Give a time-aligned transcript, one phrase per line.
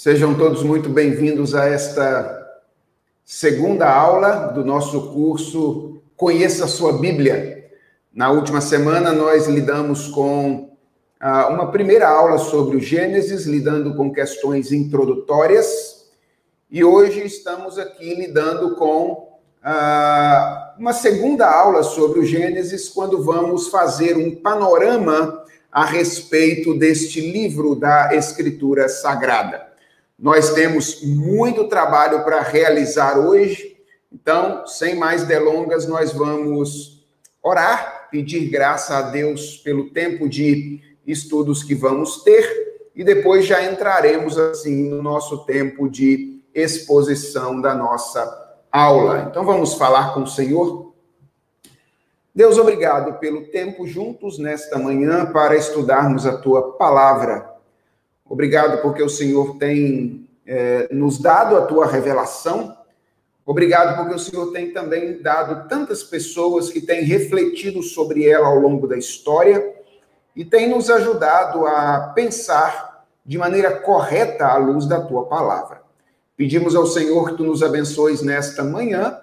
[0.00, 2.60] Sejam todos muito bem-vindos a esta
[3.24, 7.68] segunda aula do nosso curso Conheça a Sua Bíblia.
[8.14, 10.70] Na última semana, nós lidamos com
[11.18, 16.06] ah, uma primeira aula sobre o Gênesis, lidando com questões introdutórias,
[16.70, 23.66] e hoje estamos aqui lidando com ah, uma segunda aula sobre o Gênesis, quando vamos
[23.66, 25.42] fazer um panorama
[25.72, 29.67] a respeito deste livro da Escritura Sagrada.
[30.18, 33.76] Nós temos muito trabalho para realizar hoje,
[34.12, 37.06] então, sem mais delongas, nós vamos
[37.42, 43.62] orar, pedir graça a Deus pelo tempo de estudos que vamos ter e depois já
[43.62, 49.28] entraremos assim no nosso tempo de exposição da nossa aula.
[49.30, 50.92] Então vamos falar com o Senhor.
[52.34, 57.57] Deus, obrigado pelo tempo juntos nesta manhã para estudarmos a tua palavra.
[58.28, 62.76] Obrigado porque o Senhor tem é, nos dado a tua revelação.
[63.44, 68.58] Obrigado porque o Senhor tem também dado tantas pessoas que têm refletido sobre ela ao
[68.58, 69.74] longo da história
[70.36, 75.82] e tem nos ajudado a pensar de maneira correta à luz da tua palavra.
[76.36, 79.18] Pedimos ao Senhor que tu nos abençoes nesta manhã,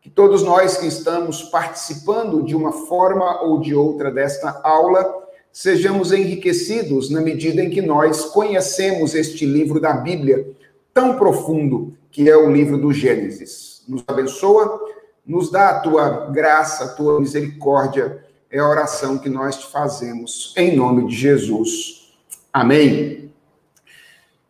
[0.00, 5.21] que todos nós que estamos participando de uma forma ou de outra desta aula
[5.52, 10.46] sejamos enriquecidos na medida em que nós conhecemos este livro da Bíblia
[10.94, 13.82] tão profundo que é o livro do Gênesis.
[13.86, 14.80] Nos abençoa,
[15.26, 20.52] nos dá a tua graça, a tua misericórdia, é a oração que nós te fazemos
[20.56, 22.12] em nome de Jesus.
[22.52, 23.30] Amém.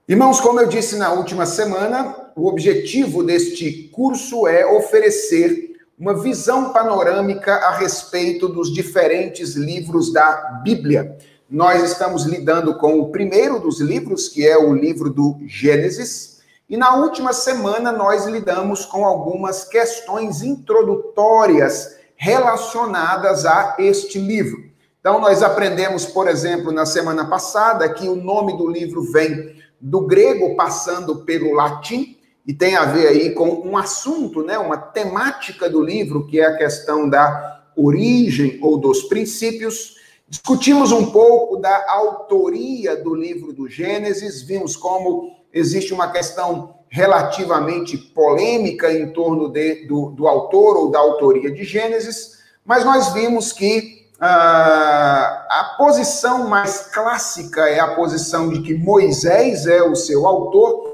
[0.08, 5.71] Irmãos, como eu disse na última semana, o objetivo deste curso é oferecer
[6.02, 11.16] uma visão panorâmica a respeito dos diferentes livros da Bíblia.
[11.48, 16.76] Nós estamos lidando com o primeiro dos livros, que é o livro do Gênesis, e
[16.76, 24.58] na última semana nós lidamos com algumas questões introdutórias relacionadas a este livro.
[24.98, 30.04] Então, nós aprendemos, por exemplo, na semana passada, que o nome do livro vem do
[30.04, 35.70] grego, passando pelo latim, e tem a ver aí com um assunto, né, uma temática
[35.70, 39.96] do livro, que é a questão da origem ou dos princípios.
[40.28, 47.96] Discutimos um pouco da autoria do livro do Gênesis, vimos como existe uma questão relativamente
[47.96, 53.52] polêmica em torno de, do, do autor ou da autoria de Gênesis, mas nós vimos
[53.52, 60.26] que ah, a posição mais clássica é a posição de que Moisés é o seu
[60.26, 60.91] autor,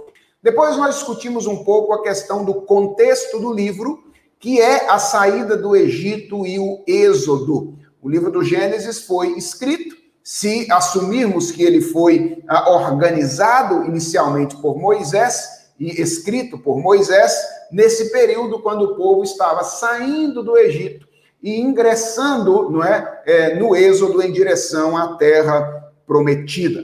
[0.48, 4.02] depois nós discutimos um pouco a questão do contexto do livro,
[4.40, 7.76] que é a saída do Egito e o Êxodo.
[8.00, 9.94] O livro do Gênesis foi escrito,
[10.24, 17.30] se assumirmos que ele foi ah, organizado inicialmente por Moisés e escrito por Moisés,
[17.70, 21.06] nesse período quando o povo estava saindo do Egito
[21.42, 26.82] e ingressando não é, é no Êxodo em direção à terra prometida.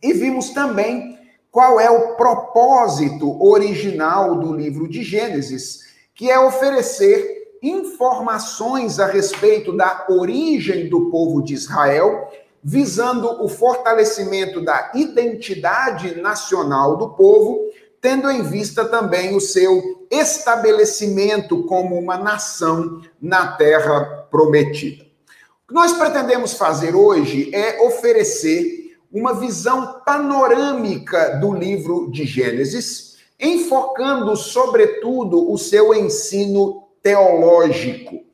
[0.00, 1.15] E vimos também
[1.56, 9.74] qual é o propósito original do livro de Gênesis, que é oferecer informações a respeito
[9.74, 12.30] da origem do povo de Israel,
[12.62, 17.70] visando o fortalecimento da identidade nacional do povo,
[18.02, 25.04] tendo em vista também o seu estabelecimento como uma nação na terra prometida.
[25.64, 28.75] O que nós pretendemos fazer hoje é oferecer
[29.12, 38.24] uma visão panorâmica do livro de Gênesis, enfocando, sobretudo, o seu ensino teológico.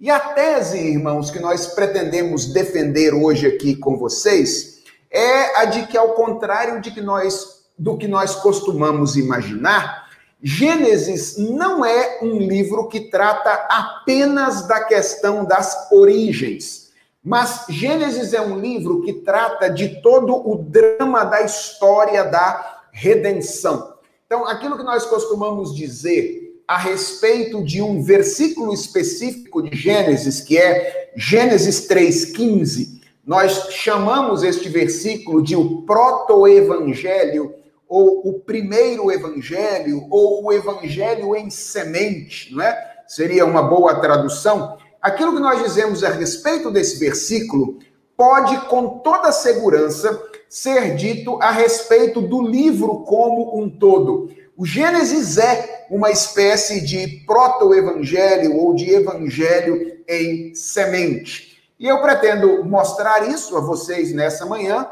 [0.00, 5.86] E a tese, irmãos, que nós pretendemos defender hoje aqui com vocês é a de
[5.86, 10.08] que, ao contrário de que nós, do que nós costumamos imaginar,
[10.42, 16.81] Gênesis não é um livro que trata apenas da questão das origens
[17.24, 23.94] mas Gênesis é um livro que trata de todo o drama da história da redenção.
[24.26, 30.58] Então, aquilo que nós costumamos dizer a respeito de um versículo específico de Gênesis, que
[30.58, 37.54] é Gênesis 3,15, nós chamamos este versículo de o proto-evangelho,
[37.88, 42.90] ou o primeiro evangelho, ou o evangelho em semente, não é?
[43.06, 47.80] Seria uma boa tradução aquilo que nós dizemos a respeito desse versículo
[48.16, 54.30] pode, com toda segurança, ser dito a respeito do livro como um todo.
[54.56, 61.58] O Gênesis é uma espécie de proto-evangelho ou de evangelho em semente.
[61.80, 64.86] E eu pretendo mostrar isso a vocês nessa manhã,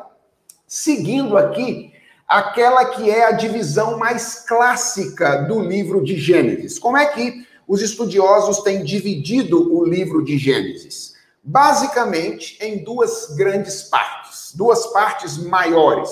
[0.66, 1.92] seguindo aqui
[2.26, 6.78] aquela que é a divisão mais clássica do livro de Gênesis.
[6.78, 11.12] Como é que os estudiosos têm dividido o livro de Gênesis?
[11.40, 16.10] Basicamente em duas grandes partes, duas partes maiores.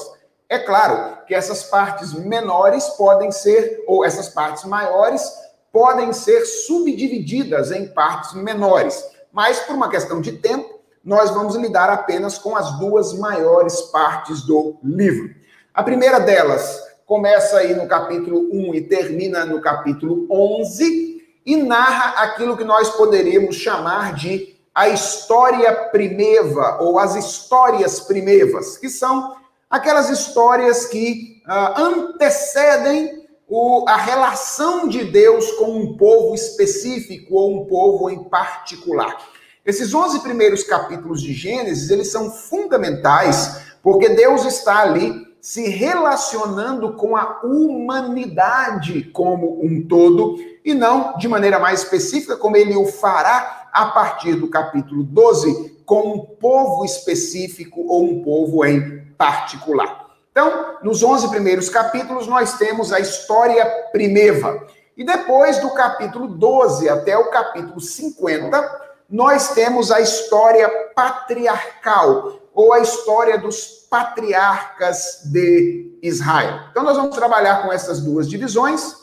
[0.49, 5.29] É claro que essas partes menores podem ser, ou essas partes maiores,
[5.73, 11.91] podem ser subdivididas em partes menores, mas por uma questão de tempo, nós vamos lidar
[11.91, 15.35] apenas com as duas maiores partes do livro.
[15.75, 21.18] A primeira delas começa aí no capítulo 1 e termina no capítulo 11
[21.49, 28.77] e narra aquilo que nós poderíamos chamar de a história primeva ou as histórias primevas,
[28.77, 29.35] que são
[29.71, 37.63] aquelas histórias que uh, antecedem o, a relação de Deus com um povo específico ou
[37.63, 39.17] um povo em particular.
[39.65, 46.95] Esses 11 primeiros capítulos de Gênesis, eles são fundamentais, porque Deus está ali se relacionando
[46.95, 52.87] com a humanidade como um todo, e não de maneira mais específica, como ele o
[52.87, 60.07] fará a partir do capítulo 12, com um povo específico ou um povo em particular.
[60.31, 64.67] Então, nos 11 primeiros capítulos, nós temos a história primeva.
[64.97, 72.73] E depois do capítulo 12 até o capítulo 50, nós temos a história patriarcal, ou
[72.73, 76.59] a história dos patriarcas de Israel.
[76.73, 78.97] Então, nós vamos trabalhar com essas duas divisões,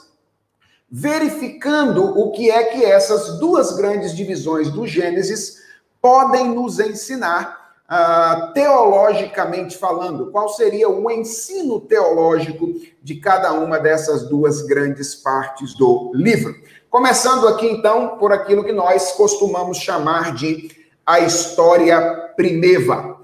[0.91, 5.61] verificando o que é que essas duas grandes divisões do Gênesis
[6.01, 12.73] podem nos ensinar Uh, teologicamente falando, qual seria o ensino teológico
[13.03, 16.55] de cada uma dessas duas grandes partes do livro.
[16.89, 20.71] Começando aqui, então, por aquilo que nós costumamos chamar de
[21.05, 22.01] a história
[22.35, 23.14] primeva.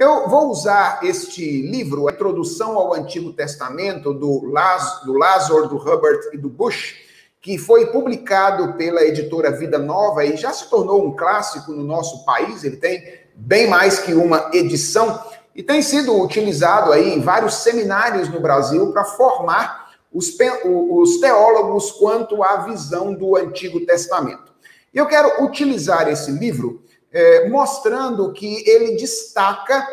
[0.00, 5.76] Eu vou usar este livro, a Introdução ao Antigo Testamento, do, Laz, do Lazar, do
[5.76, 6.96] Hubbard e do Bush,
[7.38, 12.24] que foi publicado pela editora Vida Nova e já se tornou um clássico no nosso
[12.24, 12.64] país.
[12.64, 15.22] Ele tem bem mais que uma edição,
[15.54, 21.92] e tem sido utilizado aí em vários seminários no Brasil para formar os, os teólogos
[21.92, 24.50] quanto à visão do Antigo Testamento.
[24.94, 29.86] E eu quero utilizar esse livro é, mostrando que ele destaca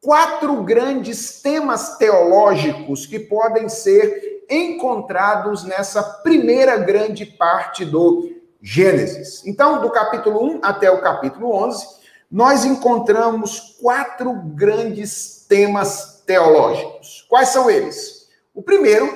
[0.00, 8.30] quatro grandes temas teológicos que podem ser encontrados nessa primeira grande parte do
[8.62, 9.44] Gênesis.
[9.46, 11.86] Então, do capítulo 1 até o capítulo 11,
[12.30, 17.24] nós encontramos quatro grandes temas teológicos.
[17.28, 18.28] Quais são eles?
[18.54, 19.06] O primeiro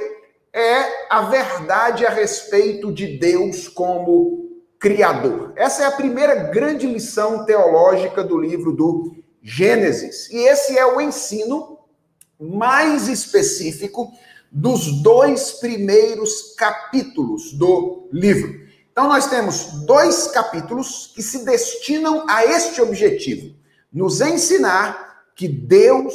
[0.53, 4.40] é a verdade a respeito de Deus como
[4.81, 5.53] Criador.
[5.57, 10.31] Essa é a primeira grande lição teológica do livro do Gênesis.
[10.31, 11.79] E esse é o ensino
[12.41, 14.11] mais específico
[14.51, 18.59] dos dois primeiros capítulos do livro.
[18.91, 23.55] Então, nós temos dois capítulos que se destinam a este objetivo:
[23.93, 26.15] nos ensinar que Deus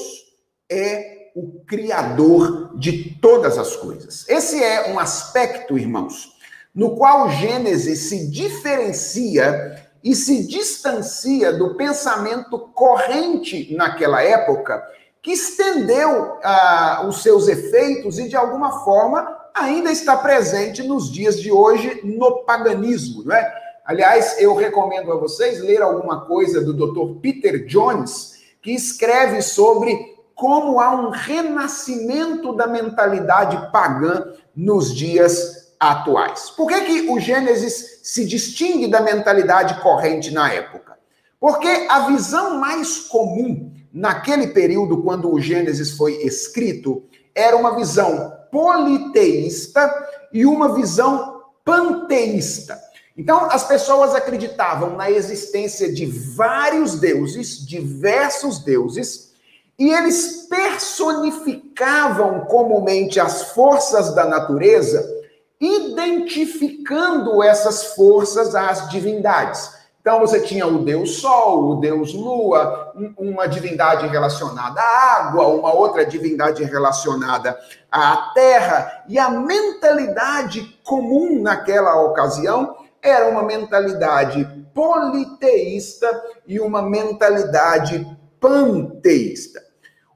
[0.69, 4.27] é o Criador de todas as coisas.
[4.27, 6.34] Esse é um aspecto, irmãos,
[6.75, 14.83] no qual Gênesis se diferencia e se distancia do pensamento corrente naquela época,
[15.21, 19.25] que estendeu ah, os seus efeitos e, de alguma forma,
[19.55, 23.65] ainda está presente nos dias de hoje no paganismo, não é?
[23.85, 27.19] Aliás, eu recomendo a vocês ler alguma coisa do Dr.
[27.21, 36.49] Peter Jones, que escreve sobre como há um renascimento da mentalidade pagã nos dias atuais.
[36.49, 40.97] Por que, que o Gênesis se distingue da mentalidade corrente na época?
[41.39, 47.03] Porque a visão mais comum naquele período, quando o Gênesis foi escrito,
[47.33, 49.93] era uma visão politeísta
[50.33, 52.79] e uma visão panteísta.
[53.17, 59.33] Então, as pessoas acreditavam na existência de vários deuses, diversos deuses,
[59.79, 65.14] e eles personificavam comumente as forças da natureza,
[65.59, 69.73] identificando essas forças às divindades.
[70.05, 75.73] Então você tinha o deus Sol, o deus Lua, uma divindade relacionada à água, uma
[75.73, 77.57] outra divindade relacionada
[77.91, 84.45] à terra, e a mentalidade comum naquela ocasião era uma mentalidade
[84.75, 88.05] politeísta e uma mentalidade
[88.39, 89.63] panteísta.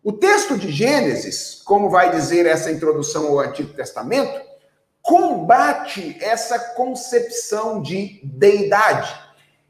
[0.04, 4.49] O texto de Gênesis, como vai dizer essa introdução ao Antigo Testamento,
[5.10, 9.28] combate essa concepção de deidade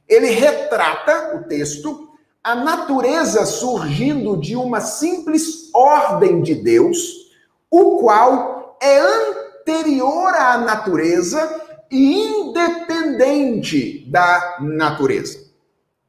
[0.10, 2.10] ele retrata o texto
[2.44, 7.30] a natureza surgindo de uma simples ordem de Deus,
[7.70, 15.38] o qual é anterior à natureza e independente da natureza.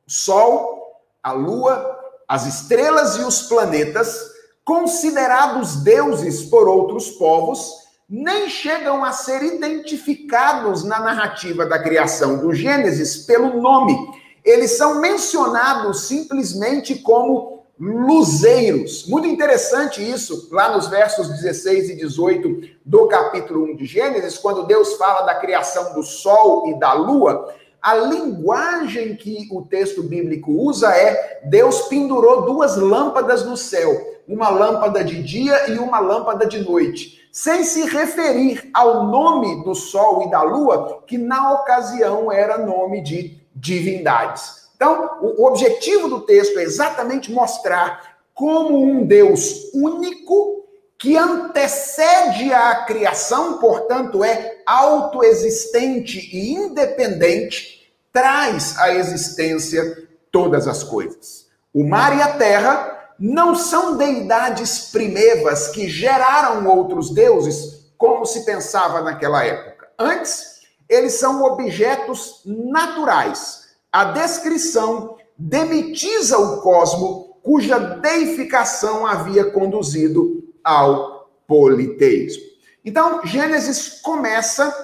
[0.06, 4.30] O Sol, a Lua, as estrelas e os planetas,
[4.64, 7.70] considerados deuses por outros povos,
[8.10, 13.96] nem chegam a ser identificados na narrativa da criação do Gênesis pelo nome.
[14.44, 19.06] Eles são mencionados simplesmente como luzeiros.
[19.06, 24.66] Muito interessante isso, lá nos versos 16 e 18 do capítulo 1 de Gênesis, quando
[24.66, 27.54] Deus fala da criação do sol e da lua.
[27.80, 34.48] A linguagem que o texto bíblico usa é: Deus pendurou duas lâmpadas no céu, uma
[34.48, 40.26] lâmpada de dia e uma lâmpada de noite sem se referir ao nome do Sol
[40.26, 44.68] e da Lua, que na ocasião era nome de divindades.
[44.74, 50.64] Então, o objetivo do texto é exatamente mostrar como um Deus único,
[50.96, 61.48] que antecede a criação, portanto, é autoexistente e independente, traz à existência todas as coisas.
[61.72, 68.46] O mar e a terra não são deidades primevas que geraram outros deuses, como se
[68.46, 69.88] pensava naquela época.
[69.98, 73.74] Antes, eles são objetos naturais.
[73.92, 82.42] A descrição demitiza o cosmo, cuja deificação havia conduzido ao politeísmo.
[82.82, 84.74] Então, Gênesis começa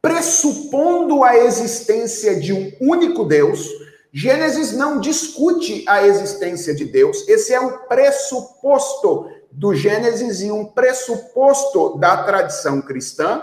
[0.00, 3.68] pressupondo a existência de um único Deus
[4.16, 10.66] Gênesis não discute a existência de Deus, esse é um pressuposto do Gênesis e um
[10.66, 13.42] pressuposto da tradição cristã.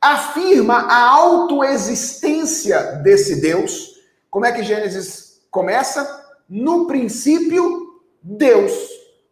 [0.00, 4.00] Afirma a autoexistência desse Deus.
[4.28, 6.26] Como é que Gênesis começa?
[6.48, 8.72] No princípio, Deus.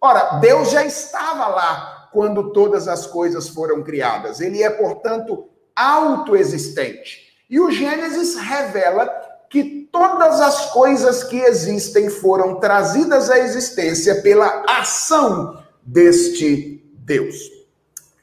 [0.01, 4.41] Ora, Deus já estava lá quando todas as coisas foram criadas.
[4.41, 7.27] Ele é, portanto, autoexistente.
[7.51, 14.65] E o Gênesis revela que todas as coisas que existem foram trazidas à existência pela
[14.69, 17.37] ação deste Deus.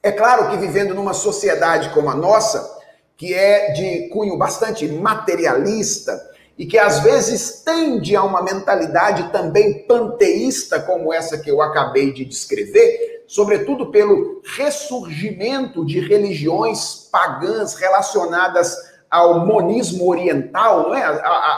[0.03, 2.75] É claro que vivendo numa sociedade como a nossa,
[3.17, 6.22] que é de cunho bastante materialista
[6.58, 12.13] e que às vezes tende a uma mentalidade também panteísta, como essa que eu acabei
[12.13, 18.85] de descrever, sobretudo pelo ressurgimento de religiões pagãs relacionadas
[19.16, 21.04] ao monismo oriental, não é?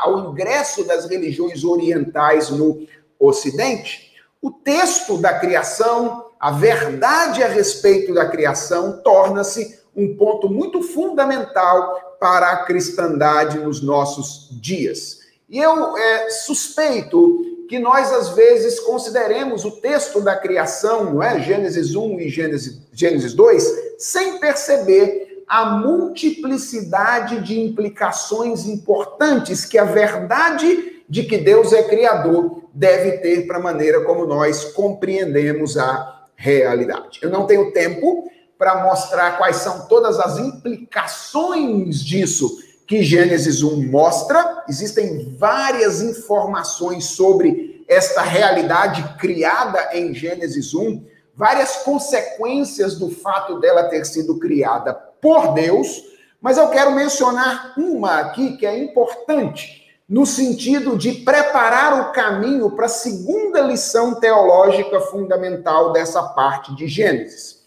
[0.03, 2.85] ao ingresso das religiões orientais no
[3.19, 10.83] Ocidente, o texto da criação, a verdade a respeito da criação, torna-se um ponto muito
[10.83, 15.21] fundamental para a cristandade nos nossos dias.
[15.49, 21.39] E eu é, suspeito que nós, às vezes, consideremos o texto da criação, não é?
[21.41, 29.85] Gênesis 1 e Gênesis, Gênesis 2, sem perceber a multiplicidade de implicações importantes que a
[29.85, 36.25] verdade de que Deus é criador deve ter para a maneira como nós compreendemos a
[36.35, 37.19] realidade.
[37.21, 43.89] Eu não tenho tempo para mostrar quais são todas as implicações disso que Gênesis 1
[43.89, 44.63] mostra.
[44.67, 53.83] Existem várias informações sobre esta realidade criada em Gênesis 1, várias consequências do fato dela
[53.83, 56.03] ter sido criada por Deus,
[56.41, 62.71] mas eu quero mencionar uma aqui que é importante, no sentido de preparar o caminho
[62.71, 67.57] para a segunda lição teológica fundamental dessa parte de Gênesis.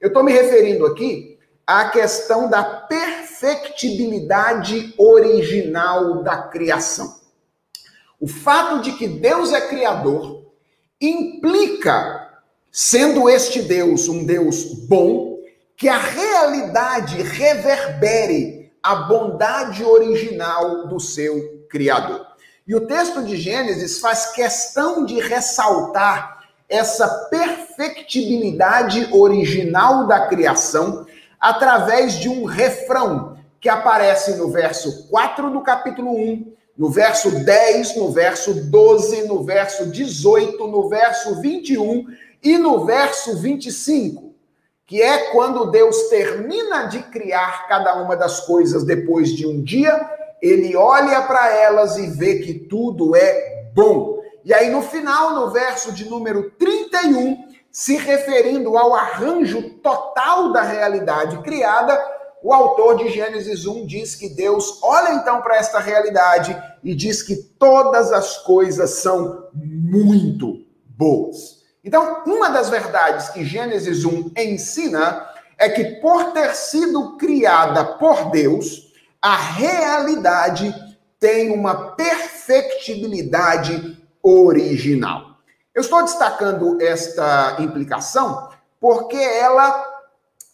[0.00, 1.36] Eu estou me referindo aqui
[1.66, 7.18] à questão da perfectibilidade original da criação.
[8.20, 10.42] O fato de que Deus é criador
[11.00, 12.28] implica,
[12.70, 15.27] sendo este Deus um Deus bom,
[15.78, 22.26] que a realidade reverbere a bondade original do seu Criador.
[22.66, 31.06] E o texto de Gênesis faz questão de ressaltar essa perfectibilidade original da criação
[31.40, 37.96] através de um refrão que aparece no verso 4 do capítulo 1, no verso 10,
[37.96, 42.04] no verso 12, no verso 18, no verso 21
[42.42, 44.27] e no verso 25
[44.88, 50.00] que é quando Deus termina de criar cada uma das coisas depois de um dia,
[50.40, 54.18] ele olha para elas e vê que tudo é bom.
[54.42, 60.62] E aí no final, no verso de número 31, se referindo ao arranjo total da
[60.62, 61.94] realidade criada,
[62.42, 67.22] o autor de Gênesis 1 diz que Deus olha então para esta realidade e diz
[67.22, 71.57] que todas as coisas são muito boas.
[71.88, 75.26] Então, uma das verdades que Gênesis 1 ensina
[75.56, 78.92] é que, por ter sido criada por Deus,
[79.22, 80.74] a realidade
[81.18, 85.38] tem uma perfectibilidade original.
[85.74, 89.82] Eu estou destacando esta implicação porque ela,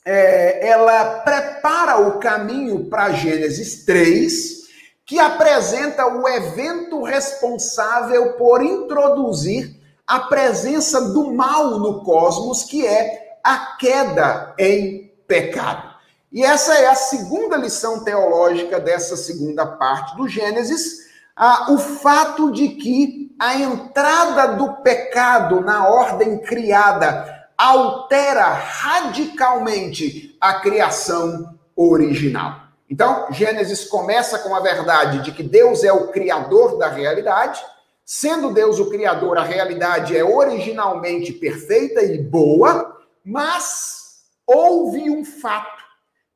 [0.05, 4.69] é, ela prepara o caminho para Gênesis 3,
[5.05, 13.39] que apresenta o evento responsável por introduzir a presença do mal no cosmos, que é
[13.43, 15.95] a queda em pecado.
[16.33, 21.05] E essa é a segunda lição teológica dessa segunda parte do Gênesis,
[21.37, 30.55] ah, o fato de que a entrada do pecado na ordem criada altera radicalmente a
[30.55, 32.63] criação original.
[32.89, 37.61] Então, Gênesis começa com a verdade de que Deus é o criador da realidade.
[38.05, 45.83] Sendo Deus o criador, a realidade é originalmente perfeita e boa, mas houve um fato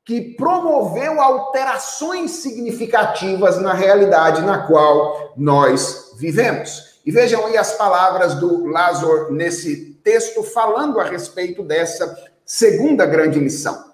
[0.03, 6.99] que promoveu alterações significativas na realidade na qual nós vivemos.
[7.05, 13.39] E vejam aí as palavras do Lázaro nesse texto falando a respeito dessa segunda grande
[13.39, 13.85] lição.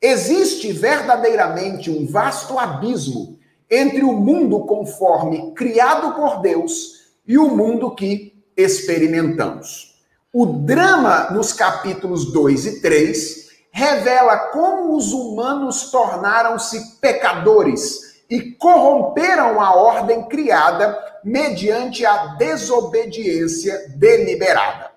[0.00, 3.36] Existe verdadeiramente um vasto abismo
[3.68, 6.95] entre o mundo conforme criado por Deus
[7.26, 9.96] e o mundo que experimentamos.
[10.32, 19.60] O drama nos capítulos 2 e 3 revela como os humanos tornaram-se pecadores e corromperam
[19.60, 24.90] a ordem criada mediante a desobediência deliberada.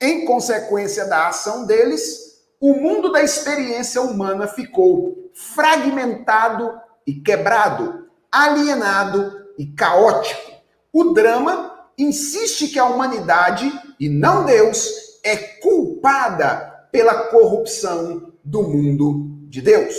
[0.00, 2.26] Em consequência da ação deles,
[2.60, 10.52] o mundo da experiência humana ficou fragmentado e quebrado, alienado e caótico.
[10.92, 11.65] O drama
[11.98, 14.88] insiste que a humanidade, e não Deus,
[15.24, 19.94] é culpada pela corrupção do mundo de Deus.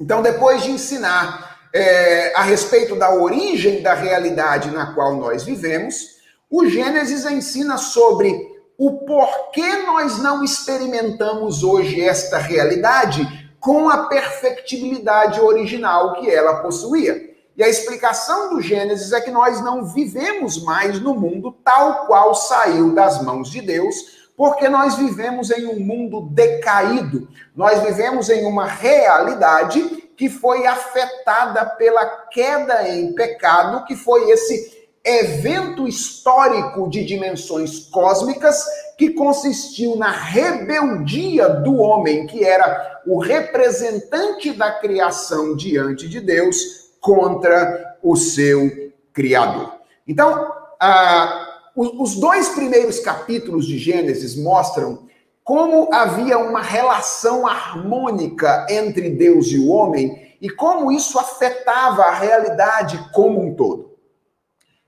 [0.00, 6.16] Então, depois de ensinar é, a respeito da origem da realidade na qual nós vivemos,
[6.50, 8.34] o Gênesis ensina sobre
[8.78, 13.26] o porquê nós não experimentamos hoje esta realidade
[13.58, 17.25] com a perfectibilidade original que ela possuía.
[17.56, 22.34] E a explicação do Gênesis é que nós não vivemos mais no mundo tal qual
[22.34, 27.26] saiu das mãos de Deus, porque nós vivemos em um mundo decaído.
[27.54, 29.80] Nós vivemos em uma realidade
[30.16, 38.64] que foi afetada pela queda em pecado, que foi esse evento histórico de dimensões cósmicas
[38.98, 46.85] que consistiu na rebeldia do homem, que era o representante da criação diante de Deus,
[47.06, 49.76] contra o seu Criador.
[50.06, 55.06] Então, ah, os dois primeiros capítulos de Gênesis mostram
[55.44, 62.14] como havia uma relação harmônica entre Deus e o homem e como isso afetava a
[62.14, 63.96] realidade como um todo.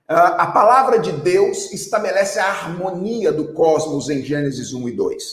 [0.05, 5.23] Ah, a palavra de Deus estabelece a harmonia do cosmos em Gênesis 1 e 2.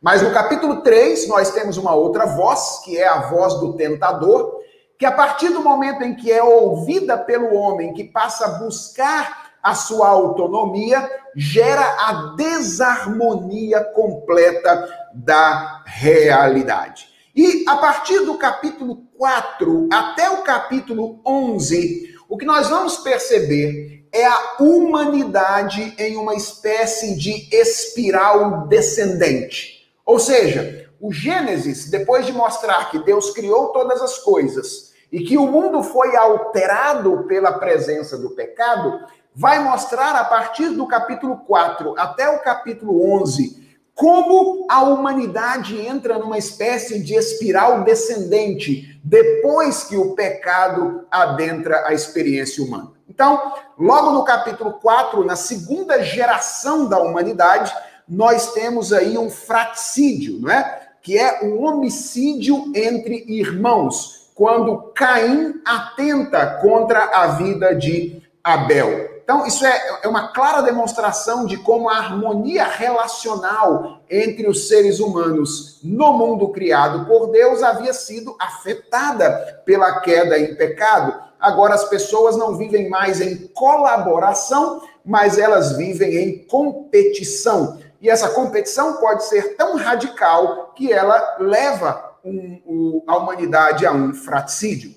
[0.00, 4.60] Mas no capítulo 3, nós temos uma outra voz, que é a voz do tentador,
[4.98, 9.52] que a partir do momento em que é ouvida pelo homem, que passa a buscar
[9.62, 17.08] a sua autonomia, gera a desarmonia completa da realidade.
[17.34, 24.08] E a partir do capítulo 4 até o capítulo 11, o que nós vamos perceber
[24.12, 29.90] é a humanidade em uma espécie de espiral descendente.
[30.06, 35.38] Ou seja, o Gênesis, depois de mostrar que Deus criou todas as coisas e que
[35.38, 39.00] o mundo foi alterado pela presença do pecado,
[39.34, 43.66] vai mostrar a partir do capítulo 4 até o capítulo 11
[43.96, 51.94] como a humanidade entra numa espécie de espiral descendente depois que o pecado adentra a
[51.94, 52.92] experiência humana.
[53.08, 57.72] Então, logo no capítulo 4, na segunda geração da humanidade,
[58.06, 60.88] nós temos aí um fraticídio, não é?
[61.00, 69.16] Que é um homicídio entre irmãos, quando Caim atenta contra a vida de Abel.
[69.24, 75.00] Então, isso é, é uma clara demonstração de como a harmonia relacional entre os seres
[75.00, 81.18] humanos no mundo criado por Deus havia sido afetada pela queda em pecado.
[81.40, 87.78] Agora, as pessoas não vivem mais em colaboração, mas elas vivem em competição.
[88.02, 94.12] E essa competição pode ser tão radical que ela leva um, a humanidade a um
[94.14, 94.94] fraticídio.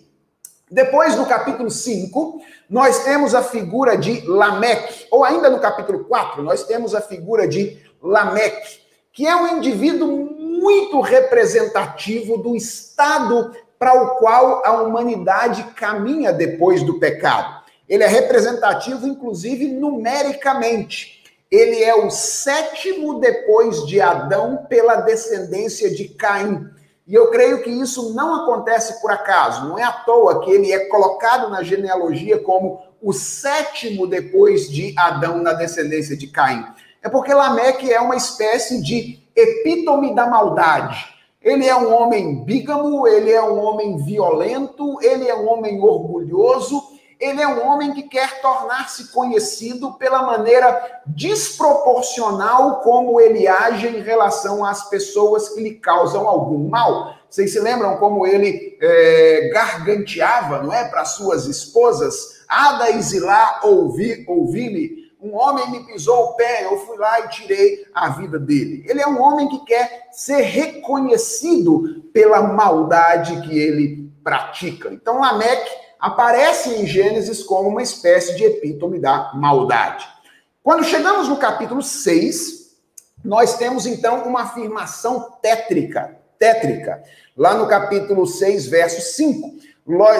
[0.72, 6.44] Depois, no capítulo 5, nós temos a figura de Lameque, ou ainda no capítulo 4,
[6.44, 8.80] nós temos a figura de Lameque,
[9.12, 16.84] que é um indivíduo muito representativo do estado para o qual a humanidade caminha depois
[16.84, 17.64] do pecado.
[17.88, 21.24] Ele é representativo, inclusive, numericamente.
[21.50, 26.70] Ele é o sétimo depois de Adão pela descendência de Caim.
[27.10, 29.68] E eu creio que isso não acontece por acaso.
[29.68, 34.94] Não é à toa que ele é colocado na genealogia como o sétimo depois de
[34.96, 36.64] Adão na descendência de Caim.
[37.02, 41.04] É porque Lameque é uma espécie de epítome da maldade.
[41.42, 46.80] Ele é um homem bígamo, ele é um homem violento, ele é um homem orgulhoso,
[47.20, 54.02] ele é um homem que quer tornar-se conhecido pela maneira desproporcional como ele age em
[54.02, 57.14] relação às pessoas que lhe causam algum mal.
[57.30, 62.40] Vocês se lembram como ele é, garganteava, não é, para suas esposas?
[62.48, 65.10] Ada e Zilá, ouvi, ouvi-me.
[65.22, 68.86] Um homem me pisou o pé, eu fui lá e tirei a vida dele.
[68.88, 74.90] Ele é um homem que quer ser reconhecido pela maldade que ele pratica.
[74.90, 80.08] Então, Lameque aparece em Gênesis como uma espécie de epítome da maldade.
[80.64, 82.76] Quando chegamos no capítulo 6,
[83.24, 87.04] nós temos então uma afirmação tétrica, tétrica.
[87.36, 89.56] Lá no capítulo 6, verso 5,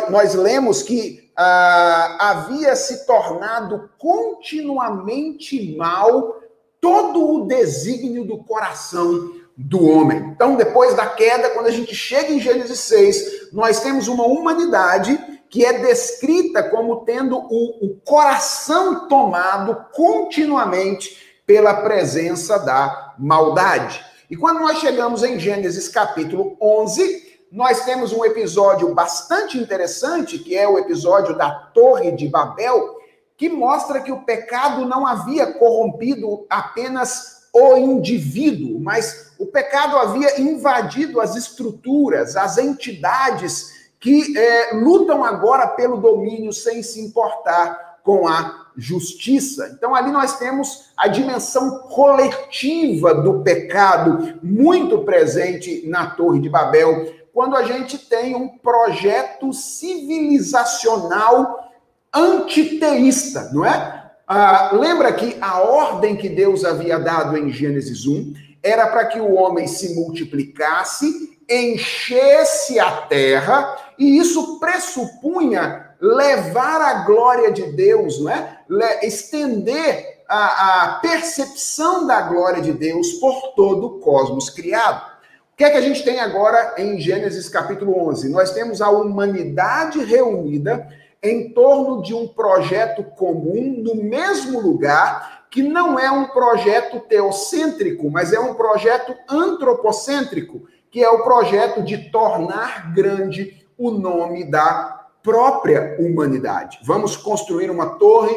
[0.10, 6.42] nós lemos que ah, havia se tornado continuamente mal
[6.82, 10.18] todo o desígnio do coração do homem.
[10.34, 15.20] Então, depois da queda, quando a gente chega em Gênesis 6, nós temos uma humanidade
[15.50, 24.06] que é descrita como tendo o, o coração tomado continuamente pela presença da maldade.
[24.30, 30.56] E quando nós chegamos em Gênesis capítulo 11, nós temos um episódio bastante interessante, que
[30.56, 33.00] é o episódio da Torre de Babel,
[33.36, 40.40] que mostra que o pecado não havia corrompido apenas o indivíduo, mas o pecado havia
[40.40, 48.28] invadido as estruturas, as entidades que é, lutam agora pelo domínio sem se importar com
[48.28, 49.72] a justiça.
[49.76, 57.14] Então, ali nós temos a dimensão coletiva do pecado muito presente na Torre de Babel,
[57.34, 61.72] quando a gente tem um projeto civilizacional
[62.14, 64.12] antiteísta, não é?
[64.28, 69.20] Ah, lembra que a ordem que Deus havia dado em Gênesis 1 era para que
[69.20, 78.22] o homem se multiplicasse, enchesse a terra e isso pressupunha levar a glória de Deus,
[78.22, 78.62] não é?
[79.04, 85.06] Estender a, a percepção da glória de Deus por todo o cosmos criado.
[85.54, 88.30] O que é que a gente tem agora em Gênesis capítulo 11?
[88.30, 90.88] Nós temos a humanidade reunida
[91.22, 98.10] em torno de um projeto comum no mesmo lugar, que não é um projeto teocêntrico,
[98.10, 105.08] mas é um projeto antropocêntrico, que é o projeto de tornar grande o nome da
[105.24, 106.80] própria humanidade.
[106.84, 108.36] Vamos construir uma torre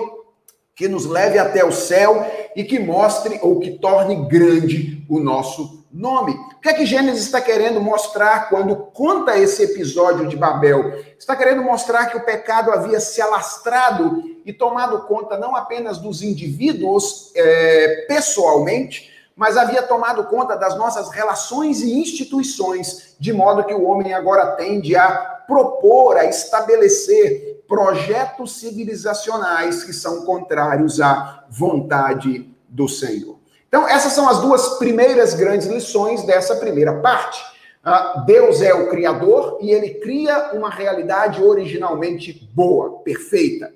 [0.75, 2.25] que nos leve até o céu
[2.57, 6.33] e que mostre ou que torne grande o nosso nome.
[6.33, 10.95] O que é que Gênesis está querendo mostrar quando conta esse episódio de Babel?
[11.19, 16.23] Está querendo mostrar que o pecado havia se alastrado e tomado conta não apenas dos
[16.23, 23.75] indivíduos é, pessoalmente, mas havia tomado conta das nossas relações e instituições, de modo que
[23.75, 25.09] o homem agora tende a
[25.47, 33.39] propor, a estabelecer projetos civilizacionais que são contrários à vontade do Senhor.
[33.69, 37.43] Então, essas são as duas primeiras grandes lições dessa primeira parte.
[37.85, 43.73] Uh, Deus é o Criador e ele cria uma realidade originalmente boa, perfeita.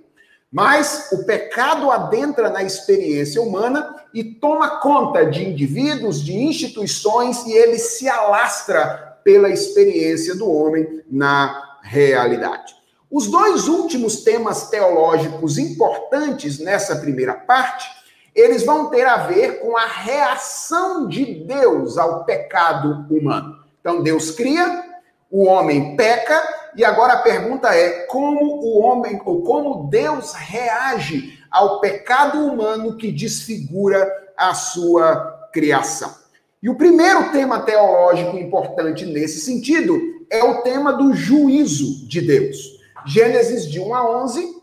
[0.50, 7.52] Mas o pecado adentra na experiência humana e toma conta de indivíduos, de instituições, e
[7.52, 12.74] ele se alastra pela experiência do homem na realidade.
[13.10, 17.86] Os dois últimos temas teológicos importantes nessa primeira parte,
[18.34, 23.58] eles vão ter a ver com a reação de Deus ao pecado humano.
[23.80, 24.84] Então, Deus cria,
[25.30, 26.42] o homem peca,
[26.76, 32.96] e agora a pergunta é como o homem, ou como Deus reage ao pecado humano
[32.96, 36.14] que desfigura a sua criação.
[36.62, 42.76] E o primeiro tema teológico importante nesse sentido é o tema do juízo de Deus.
[43.06, 44.56] Gênesis de 1 a 11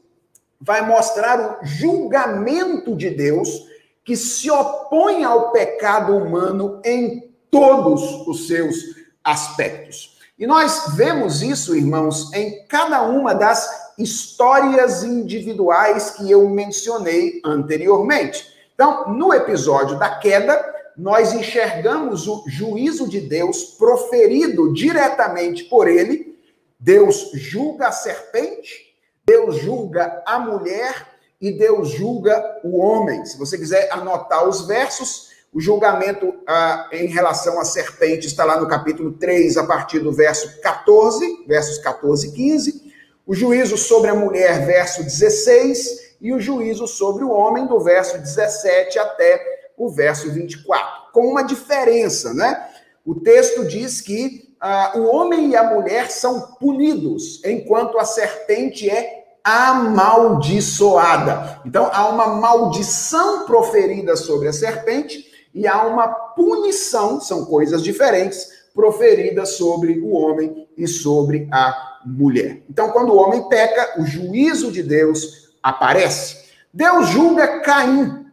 [0.59, 3.67] vai mostrar o julgamento de Deus
[4.03, 8.75] que se opõe ao pecado humano em todos os seus
[9.23, 10.12] aspectos.
[10.37, 18.47] E nós vemos isso, irmãos, em cada uma das histórias individuais que eu mencionei anteriormente.
[18.73, 26.37] Então, no episódio da queda, nós enxergamos o juízo de Deus proferido diretamente por ele.
[26.79, 31.07] Deus julga a serpente, Deus julga a mulher
[31.39, 33.25] e Deus julga o homem.
[33.25, 38.59] Se você quiser anotar os versos, o julgamento ah, em relação à serpente está lá
[38.59, 42.91] no capítulo 3, a partir do verso 14, versos 14 e 15.
[43.25, 48.17] O juízo sobre a mulher, verso 16, e o juízo sobre o homem, do verso
[48.17, 49.39] 17 até
[49.77, 52.69] o verso 24, com uma diferença, né?
[53.05, 58.89] O texto diz que ah, o homem e a mulher são punidos, enquanto a serpente
[58.89, 61.61] é amaldiçoada.
[61.63, 68.63] Então, há uma maldição proferida sobre a serpente e há uma punição, são coisas diferentes,
[68.73, 72.63] proferida sobre o homem e sobre a mulher.
[72.69, 76.43] Então, quando o homem peca, o juízo de Deus aparece.
[76.73, 78.23] Deus julga Caim,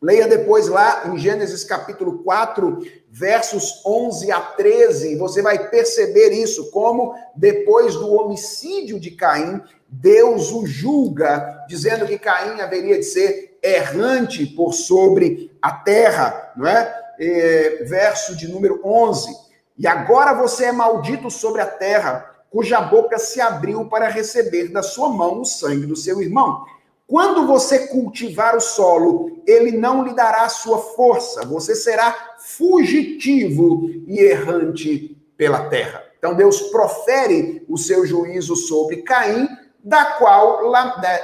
[0.00, 2.78] Leia depois lá em Gênesis capítulo 4,
[3.10, 10.52] versos 11 a 13, você vai perceber isso, como depois do homicídio de Caim, Deus
[10.52, 16.94] o julga, dizendo que Caim haveria de ser errante por sobre a terra, não é?
[17.18, 19.28] é verso de número 11.
[19.78, 24.82] E agora você é maldito sobre a terra, cuja boca se abriu para receber da
[24.82, 26.64] sua mão o sangue do seu irmão.
[27.06, 34.18] Quando você cultivar o solo, ele não lhe dará sua força, você será fugitivo e
[34.18, 36.04] errante pela terra.
[36.18, 39.48] Então Deus profere o seu juízo sobre Caim,
[39.82, 40.70] da qual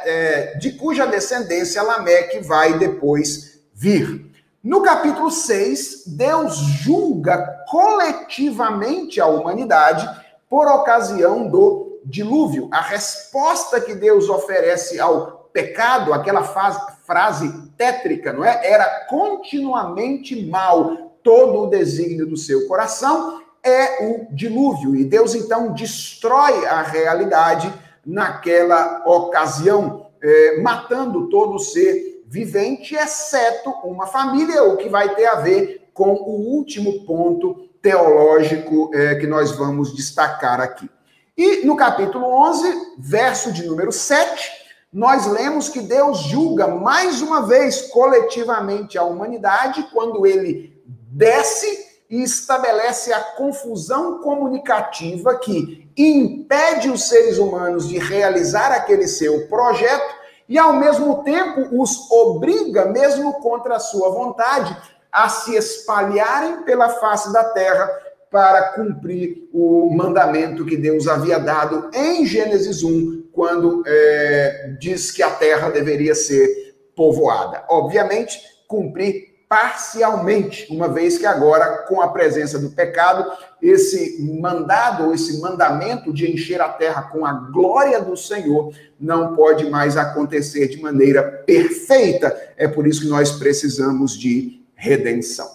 [0.06, 4.30] é, de cuja descendência Lameque vai depois vir.
[4.62, 10.08] No capítulo 6, Deus julga coletivamente a humanidade
[10.48, 12.68] por ocasião do dilúvio.
[12.72, 18.60] A resposta que Deus oferece ao pecado, aquela frase tétrica, não é?
[18.64, 21.12] Era continuamente mal.
[21.22, 24.94] Todo o desígnio do seu coração é o dilúvio.
[24.94, 27.72] E Deus então destrói a realidade
[28.04, 35.36] naquela ocasião, é, matando todo ser vivente, exceto uma família, o que vai ter a
[35.36, 40.90] ver com o último ponto teológico é, que nós vamos destacar aqui.
[41.36, 44.50] E no capítulo 11, verso de número 7,
[44.92, 52.20] nós lemos que Deus julga mais uma vez coletivamente a humanidade quando ele desce e
[52.20, 60.58] estabelece a confusão comunicativa que impede os seres humanos de realizar aquele seu projeto e,
[60.58, 64.76] ao mesmo tempo, os obriga, mesmo contra a sua vontade,
[65.10, 67.88] a se espalharem pela face da terra
[68.30, 75.22] para cumprir o mandamento que Deus havia dado em Gênesis 1, quando é, diz que
[75.22, 77.64] a terra deveria ser povoada.
[77.68, 83.24] Obviamente, cumprir parcialmente, uma vez que agora, com a presença do pecado,
[83.62, 89.70] esse mandado, esse mandamento de encher a terra com a glória do Senhor não pode
[89.70, 92.36] mais acontecer de maneira perfeita.
[92.56, 95.48] É por isso que nós precisamos de redenção.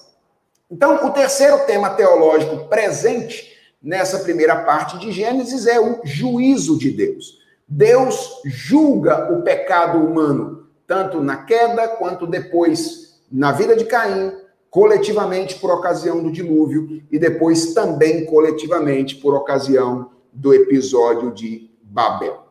[0.71, 3.51] Então, o terceiro tema teológico presente
[3.83, 7.39] nessa primeira parte de Gênesis é o juízo de Deus.
[7.67, 14.33] Deus julga o pecado humano, tanto na queda quanto depois na vida de Caim,
[14.69, 22.45] coletivamente por ocasião do dilúvio e depois também coletivamente por ocasião do episódio de Babel.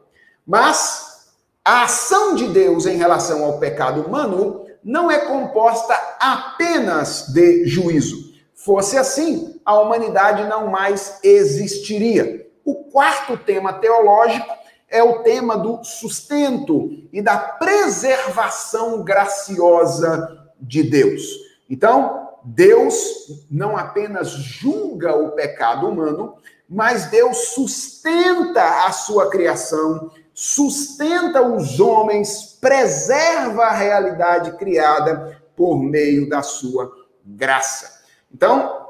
[0.47, 1.29] Mas
[1.65, 8.33] a ação de Deus em relação ao pecado humano não é composta apenas de juízo.
[8.55, 12.47] Fosse assim, a humanidade não mais existiria.
[12.65, 14.53] O quarto tema teológico
[14.89, 21.23] é o tema do sustento e da preservação graciosa de Deus.
[21.69, 26.37] Então, Deus não apenas julga o pecado humano,
[26.69, 36.29] mas Deus sustenta a sua criação, sustenta os homens, preserva a realidade criada por meio
[36.29, 36.91] da sua
[37.25, 38.03] graça.
[38.33, 38.87] Então,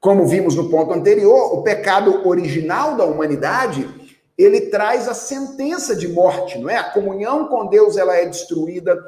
[0.00, 3.88] como vimos no ponto anterior, o pecado original da humanidade,
[4.36, 6.76] ele traz a sentença de morte, não é?
[6.76, 8.98] A comunhão com Deus ela é destruída,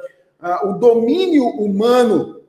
[0.63, 2.41] o domínio humano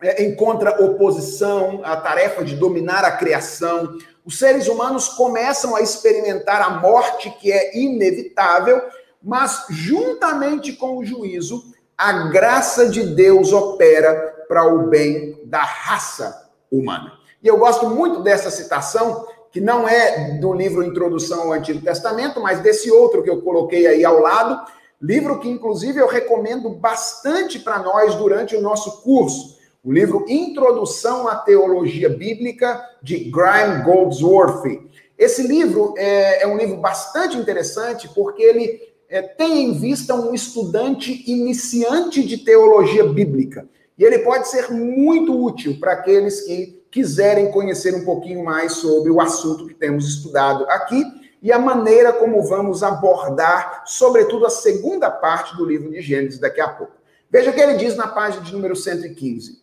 [0.00, 6.62] é, encontra oposição à tarefa de dominar a criação, os seres humanos começam a experimentar
[6.62, 8.82] a morte que é inevitável,
[9.22, 11.64] mas juntamente com o juízo,
[11.96, 17.12] a graça de Deus opera para o bem da raça humana.
[17.42, 22.40] E eu gosto muito dessa citação, que não é do livro Introdução ao Antigo Testamento,
[22.40, 24.60] mas desse outro que eu coloquei aí ao lado,
[25.04, 29.54] livro que inclusive eu recomendo bastante para nós durante o nosso curso.
[29.84, 34.80] o livro Introdução à Teologia Bíblica, de Graham Goldsworthy.
[35.18, 40.32] Esse livro é, é um livro bastante interessante porque ele é, tem em vista um
[40.32, 43.68] estudante iniciante de teologia bíblica.
[43.98, 49.10] E ele pode ser muito útil para aqueles que quiserem conhecer um pouquinho mais sobre
[49.10, 51.04] o assunto que temos estudado aqui
[51.44, 56.58] e a maneira como vamos abordar, sobretudo, a segunda parte do livro de Gênesis daqui
[56.58, 56.94] a pouco.
[57.30, 59.60] Veja o que ele diz na página de número 115.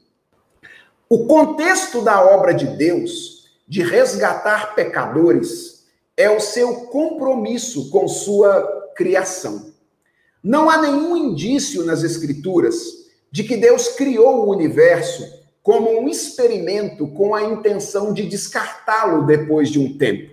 [1.09, 8.91] O contexto da obra de Deus de resgatar pecadores é o seu compromisso com sua
[8.95, 9.73] criação.
[10.43, 12.77] Não há nenhum indício nas Escrituras
[13.31, 15.27] de que Deus criou o universo
[15.63, 20.30] como um experimento com a intenção de descartá-lo depois de um tempo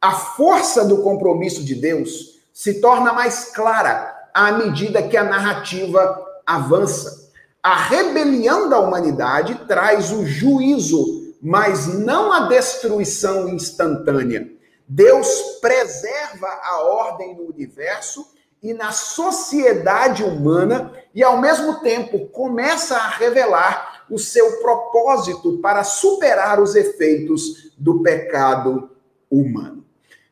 [0.00, 6.26] a força do compromisso de Deus se torna mais clara à medida que a narrativa
[6.46, 7.30] avança.
[7.62, 14.50] A rebelião da humanidade traz o juízo, mas não a destruição instantânea.
[14.88, 18.26] Deus preserva a ordem no universo
[18.62, 25.84] e na sociedade humana e, ao mesmo tempo, começa a revelar o seu propósito para
[25.84, 28.90] superar os efeitos do pecado
[29.30, 29.79] humano.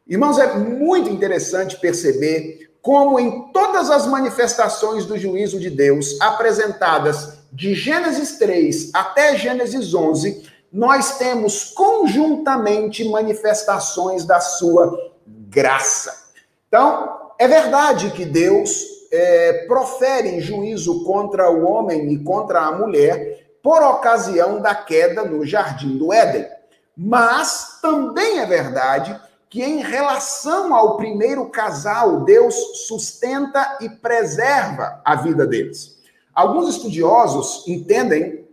[0.09, 7.41] Irmãos, é muito interessante perceber como em todas as manifestações do juízo de Deus apresentadas
[7.53, 16.31] de Gênesis 3 até Gênesis 11, nós temos conjuntamente manifestações da sua graça.
[16.69, 23.47] Então, é verdade que Deus é, profere juízo contra o homem e contra a mulher
[23.63, 26.47] por ocasião da queda no jardim do Éden.
[26.97, 32.55] Mas também é verdade que em relação ao primeiro casal, Deus
[32.87, 35.99] sustenta e preserva a vida deles.
[36.35, 38.47] Alguns estudiosos entendem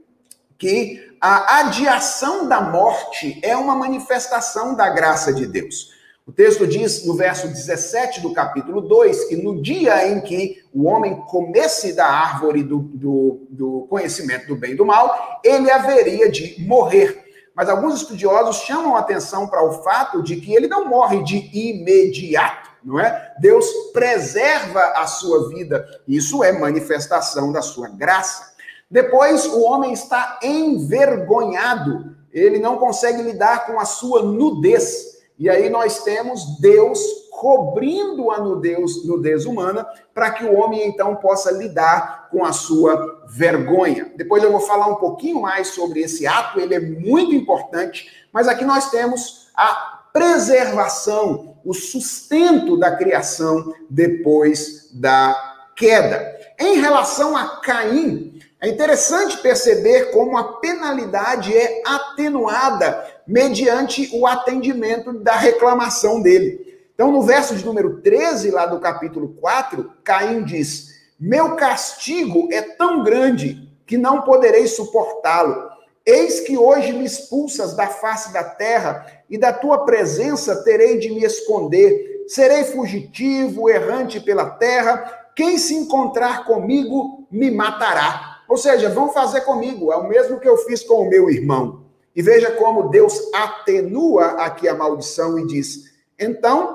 [0.58, 5.94] que a adiação da morte é uma manifestação da graça de Deus.
[6.26, 10.86] O texto diz no verso 17 do capítulo 2 que no dia em que o
[10.86, 16.30] homem comesse da árvore do, do, do conhecimento do bem e do mal, ele haveria
[16.30, 17.25] de morrer.
[17.56, 22.70] Mas alguns estudiosos chamam atenção para o fato de que ele não morre de imediato,
[22.84, 23.34] não é?
[23.40, 25.88] Deus preserva a sua vida.
[26.06, 28.54] Isso é manifestação da sua graça.
[28.92, 32.16] Depois, o homem está envergonhado.
[32.32, 35.16] Ele não consegue lidar com a sua nudez.
[35.40, 37.00] E aí nós temos Deus
[37.40, 43.24] cobrindo a nudez, nudez humana para que o homem então possa lidar com a sua
[43.28, 44.12] vergonha.
[44.16, 48.48] Depois eu vou falar um pouquinho mais sobre esse ato, ele é muito importante, mas
[48.48, 55.36] aqui nós temos a preservação, o sustento da criação depois da
[55.76, 56.34] queda.
[56.58, 65.12] Em relação a Caim, é interessante perceber como a penalidade é atenuada mediante o atendimento
[65.12, 66.65] da reclamação dele.
[66.96, 70.88] Então, no verso de número 13, lá do capítulo 4, Caim diz:
[71.20, 75.70] Meu castigo é tão grande que não poderei suportá-lo.
[76.06, 81.10] Eis que hoje me expulsas da face da terra, e da tua presença terei de
[81.10, 82.24] me esconder.
[82.28, 85.30] Serei fugitivo, errante pela terra.
[85.36, 88.36] Quem se encontrar comigo me matará.
[88.48, 91.84] Ou seja, vão fazer comigo, é o mesmo que eu fiz com o meu irmão.
[92.16, 96.75] E veja como Deus atenua aqui a maldição e diz: Então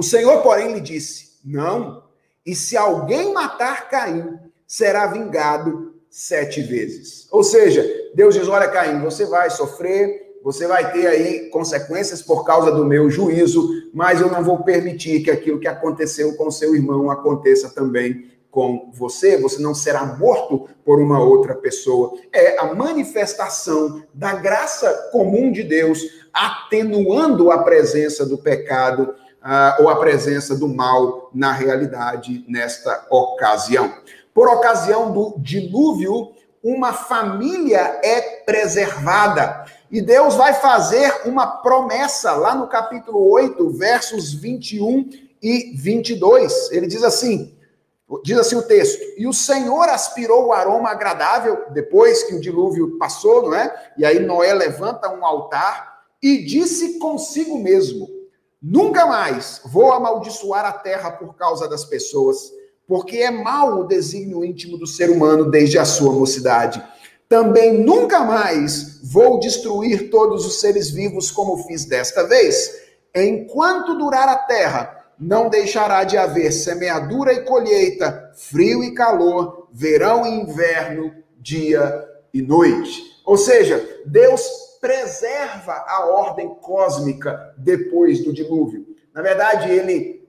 [0.00, 2.02] o Senhor, porém, lhe disse: Não,
[2.46, 7.28] e se alguém matar Caim, será vingado sete vezes.
[7.30, 12.46] Ou seja, Deus diz: Olha, Caim, você vai sofrer, você vai ter aí consequências por
[12.46, 16.74] causa do meu juízo, mas eu não vou permitir que aquilo que aconteceu com seu
[16.74, 22.14] irmão aconteça também com você, você não será morto por uma outra pessoa.
[22.32, 29.88] É a manifestação da graça comum de Deus, atenuando a presença do pecado uh, ou
[29.88, 33.92] a presença do mal na realidade nesta ocasião.
[34.34, 39.64] Por ocasião do dilúvio, uma família é preservada.
[39.90, 45.08] E Deus vai fazer uma promessa lá no capítulo 8, versos 21
[45.42, 46.70] e 22.
[46.70, 47.56] Ele diz assim:
[48.22, 52.98] diz assim o texto: E o Senhor aspirou o aroma agradável depois que o dilúvio
[52.98, 53.92] passou, não é?
[53.96, 58.19] E aí Noé levanta um altar e disse consigo mesmo:
[58.62, 62.52] Nunca mais vou amaldiçoar a terra por causa das pessoas,
[62.86, 66.82] porque é mau o desígnio íntimo do ser humano desde a sua mocidade.
[67.26, 72.70] Também nunca mais vou destruir todos os seres vivos como fiz desta vez.
[73.14, 80.26] Enquanto durar a terra, não deixará de haver semeadura e colheita, frio e calor, verão
[80.26, 82.04] e inverno, dia
[82.34, 83.00] e noite.
[83.24, 84.42] Ou seja, Deus
[84.80, 88.86] preserva a ordem cósmica depois do dilúvio.
[89.14, 90.26] Na verdade, ele,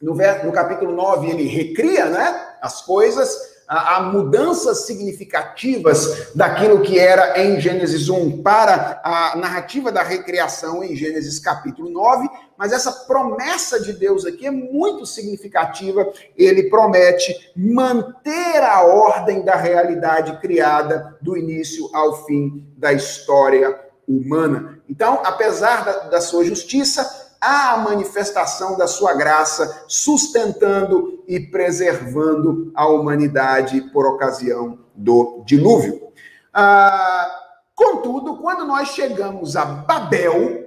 [0.00, 7.42] no, no capítulo 9, ele recria né, as coisas, há mudanças significativas daquilo que era
[7.42, 12.28] em Gênesis 1 para a narrativa da recriação em Gênesis capítulo 9,
[12.58, 16.06] mas essa promessa de Deus aqui é muito significativa.
[16.36, 24.78] Ele promete manter a ordem da realidade criada do início ao fim da história humana.
[24.88, 32.72] Então, apesar da, da sua justiça, há a manifestação da sua graça, sustentando e preservando
[32.74, 36.08] a humanidade por ocasião do dilúvio.
[36.52, 37.30] Ah,
[37.74, 40.64] contudo, quando nós chegamos a Babel,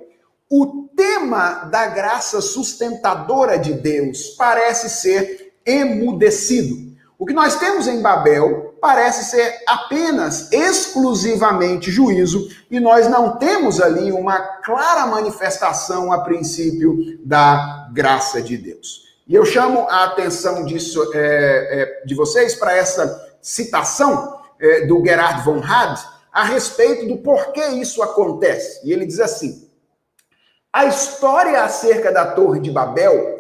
[0.50, 6.96] o tema da graça sustentadora de Deus parece ser emudecido.
[7.18, 13.82] O que nós temos em Babel parece ser apenas, exclusivamente juízo, e nós não temos
[13.82, 19.08] ali uma clara manifestação, a princípio, da graça de Deus.
[19.28, 25.04] E eu chamo a atenção disso, é, é, de vocês para essa citação é, do
[25.04, 26.00] Gerhard von Had
[26.32, 28.88] a respeito do porquê isso acontece.
[28.88, 29.68] E ele diz assim:
[30.72, 33.36] a história acerca da Torre de Babel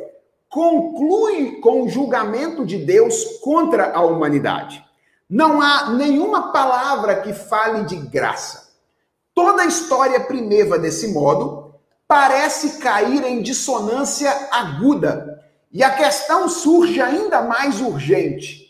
[0.50, 4.84] conclui com o julgamento de Deus contra a humanidade.
[5.30, 8.70] Não há nenhuma palavra que fale de graça.
[9.34, 11.76] Toda a história primeva desse modo
[12.08, 15.44] parece cair em dissonância aguda.
[15.72, 18.68] E a questão surge ainda mais urgente.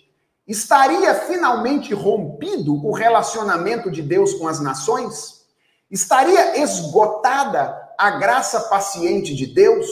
[0.47, 5.45] Estaria finalmente rompido o relacionamento de Deus com as nações?
[5.91, 9.85] Estaria esgotada a graça paciente de Deus?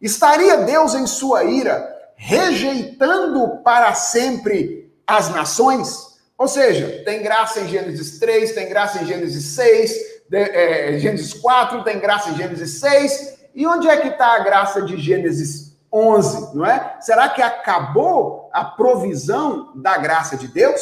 [0.00, 6.18] Estaria Deus em sua ira rejeitando para sempre as nações?
[6.36, 9.92] Ou seja, tem graça em Gênesis 3, tem graça em Gênesis 6,
[10.28, 13.38] de, é, Gênesis 4, tem graça em Gênesis 6.
[13.54, 16.96] E onde é que está a graça de Gênesis 11, não é?
[17.00, 20.80] Será que acabou a provisão da graça de Deus?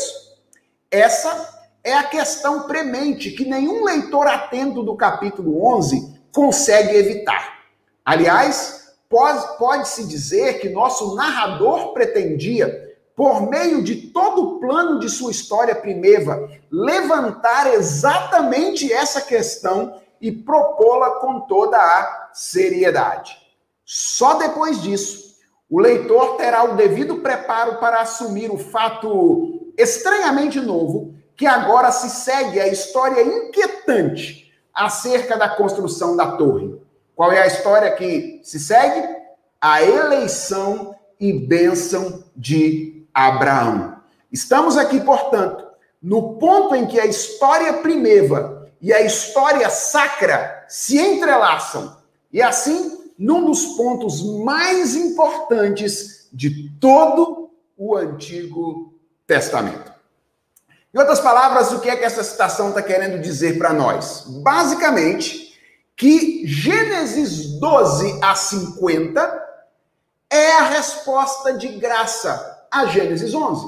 [0.91, 7.61] Essa é a questão premente que nenhum leitor atento do capítulo 11 consegue evitar.
[8.05, 12.86] Aliás, pode-se pode dizer que nosso narrador pretendia,
[13.17, 20.31] por meio de todo o plano de sua história primeva, levantar exatamente essa questão e
[20.31, 23.39] propô-la com toda a seriedade.
[23.87, 25.37] Só depois disso,
[25.71, 32.11] o leitor terá o devido preparo para assumir o fato estranhamente novo que agora se
[32.11, 36.79] segue a história inquietante acerca da construção da torre.
[37.15, 39.09] Qual é a história que se segue?
[39.61, 43.97] A eleição e bênção de Abraão.
[44.31, 45.67] Estamos aqui, portanto,
[46.03, 51.97] no ponto em que a história primeva e a história sacra se entrelaçam.
[52.31, 58.93] E assim, num dos pontos mais importantes de todo o Antigo
[59.27, 59.91] Testamento.
[60.93, 64.25] Em outras palavras, o que é que essa citação está querendo dizer para nós?
[64.43, 65.59] Basicamente,
[65.97, 69.47] que Gênesis 12 a 50
[70.29, 73.67] é a resposta de graça a Gênesis 11.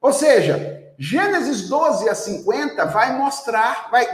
[0.00, 4.06] Ou seja, Gênesis 12 a 50 vai mostrar, vai,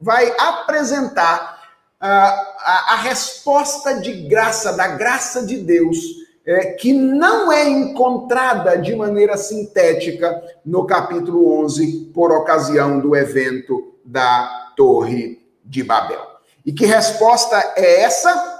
[0.00, 1.60] vai apresentar
[2.00, 5.98] uh, a, a, resposta de graça, da graça de Deus,
[6.46, 13.94] é, que não é encontrada de maneira sintética no capítulo 11, por ocasião do evento
[14.04, 16.26] da Torre de Babel.
[16.64, 18.59] E que resposta é essa?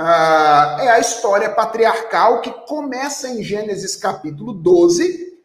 [0.00, 5.36] Ah, é a história patriarcal que começa em Gênesis capítulo 12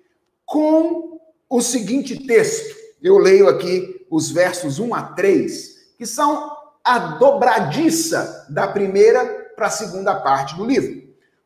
[0.45, 2.75] com o seguinte texto.
[3.01, 9.25] Eu leio aqui os versos 1 a 3, que são a dobradiça da primeira
[9.55, 11.01] para a segunda parte do livro.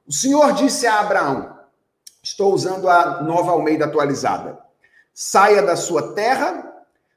[0.05, 1.57] O Senhor disse a Abraão:
[2.21, 4.59] Estou usando a nova Almeida atualizada.
[5.13, 6.73] Saia da sua terra,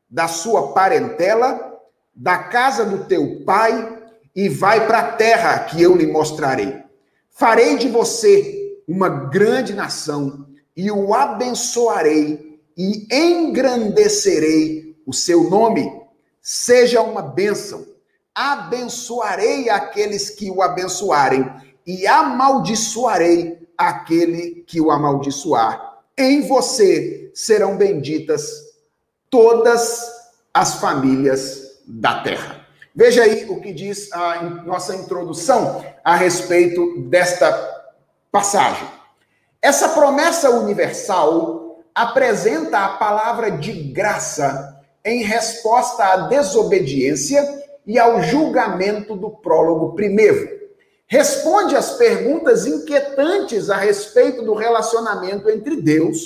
[0.09, 1.68] da sua parentela
[2.14, 3.99] da casa do teu pai
[4.35, 6.83] e vai para a terra que eu lhe mostrarei.
[7.31, 15.91] Farei de você uma grande nação e o abençoarei e engrandecerei o seu nome.
[16.41, 17.87] Seja uma bênção.
[18.35, 21.51] Abençoarei aqueles que o abençoarem
[21.87, 25.99] e amaldiçoarei aquele que o amaldiçoar.
[26.16, 28.51] Em você serão benditas
[29.28, 30.07] todas
[30.53, 32.60] as famílias da terra.
[33.01, 37.51] Veja aí o que diz a nossa introdução a respeito desta
[38.30, 38.86] passagem.
[39.62, 47.42] Essa promessa universal apresenta a palavra de graça em resposta à desobediência
[47.86, 50.61] e ao julgamento do prólogo primeiro.
[51.07, 56.18] Responde às perguntas inquietantes a respeito do relacionamento entre Deus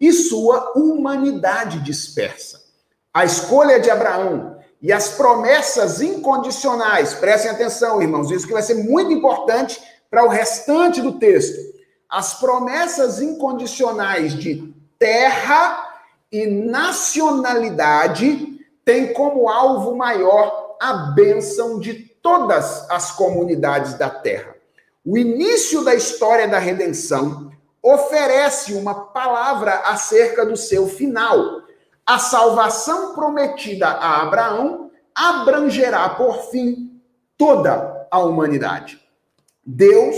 [0.00, 2.58] e sua humanidade dispersa.
[3.12, 4.51] A escolha de Abraão
[4.82, 9.80] e as promessas incondicionais, prestem atenção, irmãos, isso que vai ser muito importante
[10.10, 11.72] para o restante do texto.
[12.10, 16.00] As promessas incondicionais de terra
[16.32, 24.56] e nacionalidade têm como alvo maior a bênção de todas as comunidades da terra.
[25.06, 27.52] O início da história da redenção
[27.82, 31.61] oferece uma palavra acerca do seu final.
[32.06, 37.00] A salvação prometida a Abraão abrangerá, por fim,
[37.36, 39.00] toda a humanidade.
[39.64, 40.16] Deus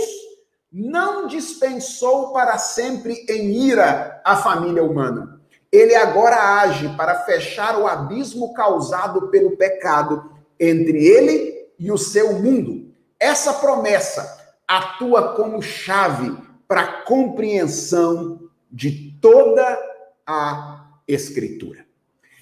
[0.72, 5.41] não dispensou para sempre em ira a família humana.
[5.70, 12.35] Ele agora age para fechar o abismo causado pelo pecado entre ele e o seu
[12.35, 12.93] mundo.
[13.20, 19.78] Essa promessa atua como chave para a compreensão de toda
[20.26, 21.84] a Escritura.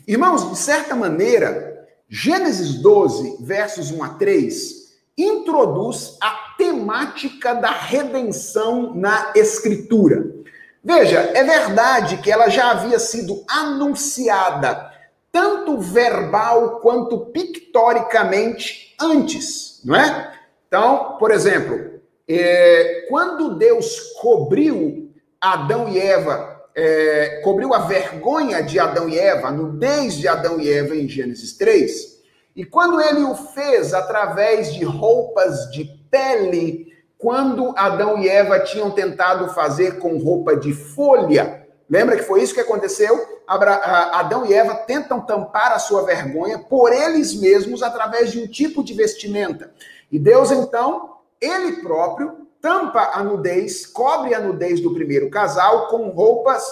[0.06, 8.94] Irmãos, de certa maneira, Gênesis 12, versos 1 a 3, introduz a temática da redenção
[8.94, 10.42] na Escritura.
[10.84, 14.90] Veja, é verdade que ela já havia sido anunciada,
[15.30, 20.32] tanto verbal quanto pictoricamente, antes, não é?
[20.66, 28.78] Então, por exemplo, é, quando Deus cobriu Adão e Eva é, cobriu a vergonha de
[28.78, 32.20] Adão e Eva, a nudez de Adão e Eva em Gênesis 3.
[32.54, 38.90] E quando ele o fez através de roupas de pele, quando Adão e Eva tinham
[38.90, 43.32] tentado fazer com roupa de folha, lembra que foi isso que aconteceu?
[43.46, 48.82] Adão e Eva tentam tampar a sua vergonha por eles mesmos através de um tipo
[48.82, 49.72] de vestimenta.
[50.10, 56.08] E Deus, então, ele próprio tampa a nudez, cobre a nudez do primeiro casal com
[56.10, 56.64] roupas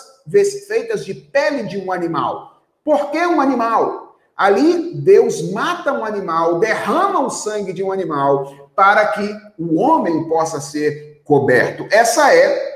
[0.68, 2.62] feitas de pele de um animal.
[2.84, 4.16] Por que um animal?
[4.36, 10.28] Ali, Deus mata um animal, derrama o sangue de um animal para que o homem
[10.28, 11.86] possa ser coberto.
[11.90, 12.70] Essa é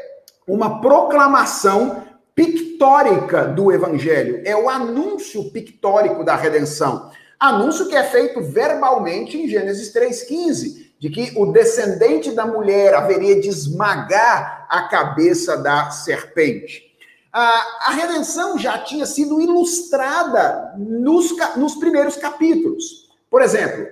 [0.46, 2.02] uma proclamação
[2.34, 7.10] pictórica do evangelho, é o anúncio pictórico da redenção.
[7.38, 13.38] Anúncio que é feito verbalmente em Gênesis 3,15 de que o descendente da mulher haveria
[13.38, 16.82] de esmagar a cabeça da serpente.
[17.30, 21.26] A, a redenção já tinha sido ilustrada nos,
[21.56, 23.06] nos primeiros capítulos.
[23.28, 23.86] Por exemplo,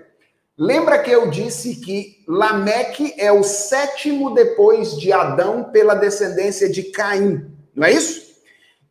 [0.57, 6.85] lembra que eu disse que Lameque é o sétimo depois de Adão pela descendência de
[6.85, 7.47] Caim,
[7.77, 8.23] não é isso?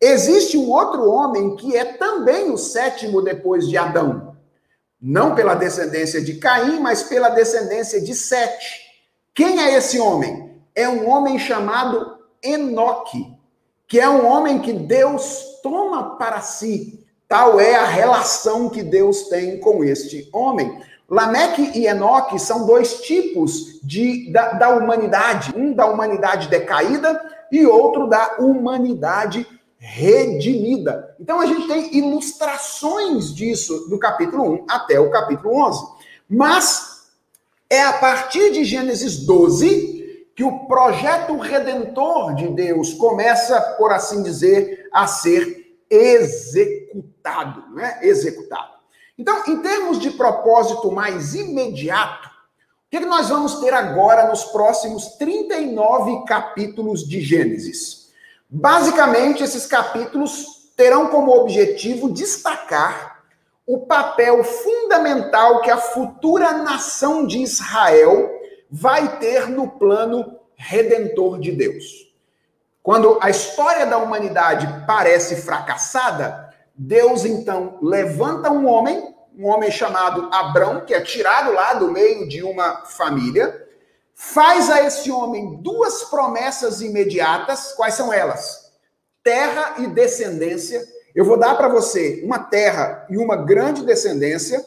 [0.00, 4.31] Existe um outro homem que é também o sétimo depois de Adão,
[5.02, 8.80] não pela descendência de Caim, mas pela descendência de Sete.
[9.34, 10.52] Quem é esse homem?
[10.74, 13.26] É um homem chamado Enoque,
[13.88, 17.04] que é um homem que Deus toma para si.
[17.26, 20.80] Tal é a relação que Deus tem com este homem.
[21.08, 27.66] Lameque e Enoque são dois tipos de, da, da humanidade, um da humanidade decaída e
[27.66, 29.46] outro da humanidade
[29.84, 31.16] redimida.
[31.18, 35.84] Então a gente tem ilustrações disso do capítulo 1 até o capítulo 11.
[36.30, 37.10] Mas
[37.68, 44.22] é a partir de Gênesis 12 que o projeto redentor de Deus começa, por assim
[44.22, 47.98] dizer, a ser executado, né?
[48.02, 48.72] Executado.
[49.18, 54.28] Então, em termos de propósito mais imediato, o que, é que nós vamos ter agora
[54.28, 58.01] nos próximos 39 capítulos de Gênesis?
[58.54, 60.44] Basicamente, esses capítulos
[60.76, 63.22] terão como objetivo destacar
[63.66, 68.30] o papel fundamental que a futura nação de Israel
[68.70, 72.12] vai ter no plano redentor de Deus.
[72.82, 80.28] Quando a história da humanidade parece fracassada, Deus então levanta um homem, um homem chamado
[80.30, 83.66] Abrão, que é tirado lá do meio de uma família,
[84.24, 87.72] faz a esse homem duas promessas imediatas.
[87.72, 88.72] Quais são elas?
[89.22, 90.80] Terra e descendência.
[91.12, 94.64] Eu vou dar para você uma terra e uma grande descendência,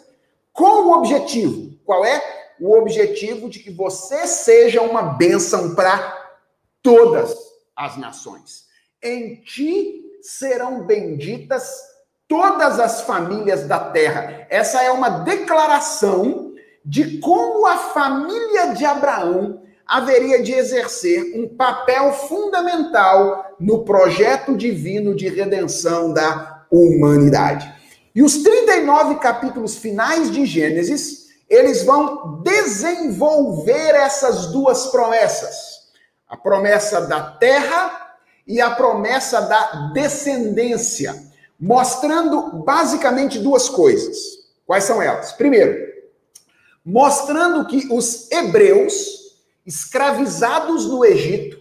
[0.51, 1.73] com o objetivo.
[1.85, 2.21] Qual é?
[2.59, 6.35] O objetivo de que você seja uma bênção para
[6.83, 7.33] todas
[7.75, 8.65] as nações.
[9.01, 11.81] Em ti serão benditas
[12.27, 14.45] todas as famílias da terra.
[14.49, 16.44] Essa é uma declaração
[16.85, 25.15] de como a família de Abraão haveria de exercer um papel fundamental no projeto divino
[25.15, 27.73] de redenção da humanidade.
[28.13, 35.75] E os 39 capítulos finais de Gênesis, eles vão desenvolver essas duas promessas.
[36.27, 38.17] A promessa da terra
[38.47, 41.15] e a promessa da descendência,
[41.59, 44.17] mostrando basicamente duas coisas.
[44.65, 45.31] Quais são elas?
[45.33, 45.94] Primeiro,
[46.85, 51.59] mostrando que os hebreus escravizados no Egito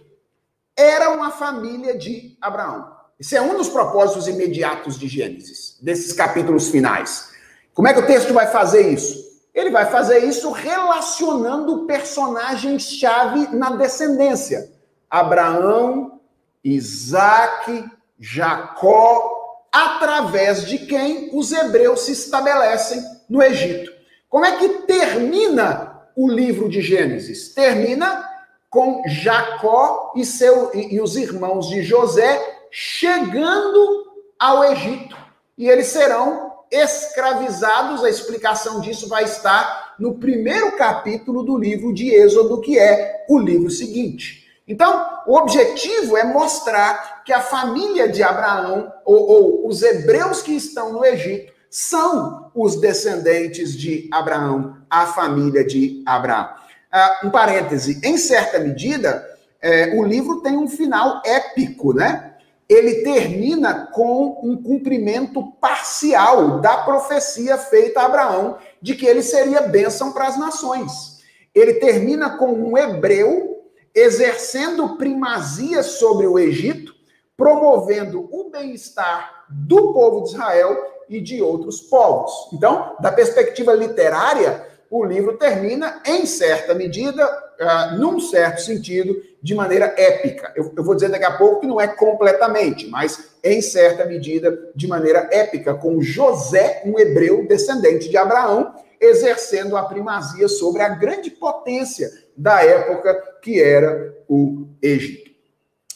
[0.77, 2.93] eram a família de Abraão.
[3.19, 7.29] Esse é um dos propósitos imediatos de Gênesis, desses capítulos finais.
[7.73, 9.25] Como é que o texto vai fazer isso?
[9.53, 14.69] Ele vai fazer isso relacionando personagens-chave na descendência:
[15.09, 16.19] Abraão,
[16.61, 19.31] Isaac, Jacó,
[19.71, 23.94] através de quem os hebreus se estabelecem no Egito.
[24.35, 27.53] Como é que termina o livro de Gênesis?
[27.53, 28.29] Termina
[28.69, 35.15] com Jacó e, seu, e, e os irmãos de José chegando ao Egito.
[35.57, 38.03] E eles serão escravizados.
[38.03, 43.39] A explicação disso vai estar no primeiro capítulo do livro de Êxodo, que é o
[43.39, 44.45] livro seguinte.
[44.67, 50.51] Então, o objetivo é mostrar que a família de Abraão, ou, ou os hebreus que
[50.51, 56.47] estão no Egito, são os descendentes de Abraão, a família de Abraão.
[56.89, 59.27] Ah, um parêntese, em certa medida,
[59.61, 62.35] é, o livro tem um final épico, né?
[62.69, 69.63] ele termina com um cumprimento parcial da profecia feita a Abraão de que ele seria
[69.63, 71.19] bênção para as nações.
[71.53, 76.95] Ele termina com um hebreu exercendo primazia sobre o Egito,
[77.35, 82.31] promovendo o bem-estar do povo de Israel e de outros povos.
[82.53, 89.53] Então, da perspectiva literária, o livro termina, em certa medida, uh, num certo sentido, de
[89.53, 90.51] maneira épica.
[90.55, 94.57] Eu, eu, vou dizer daqui a pouco que não é completamente, mas em certa medida,
[94.75, 100.89] de maneira épica, com José, um hebreu descendente de Abraão, exercendo a primazia sobre a
[100.89, 105.31] grande potência da época que era o Egito.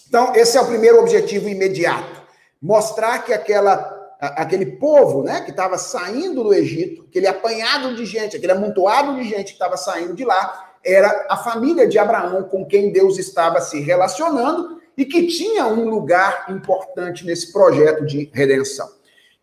[0.08, 2.22] Então, esse é o primeiro objetivo imediato:
[2.62, 3.89] mostrar que aquela
[4.20, 9.24] aquele povo, né, que estava saindo do Egito, aquele apanhado de gente, aquele amontoado de
[9.24, 13.62] gente que estava saindo de lá, era a família de Abraão com quem Deus estava
[13.62, 18.90] se relacionando e que tinha um lugar importante nesse projeto de redenção.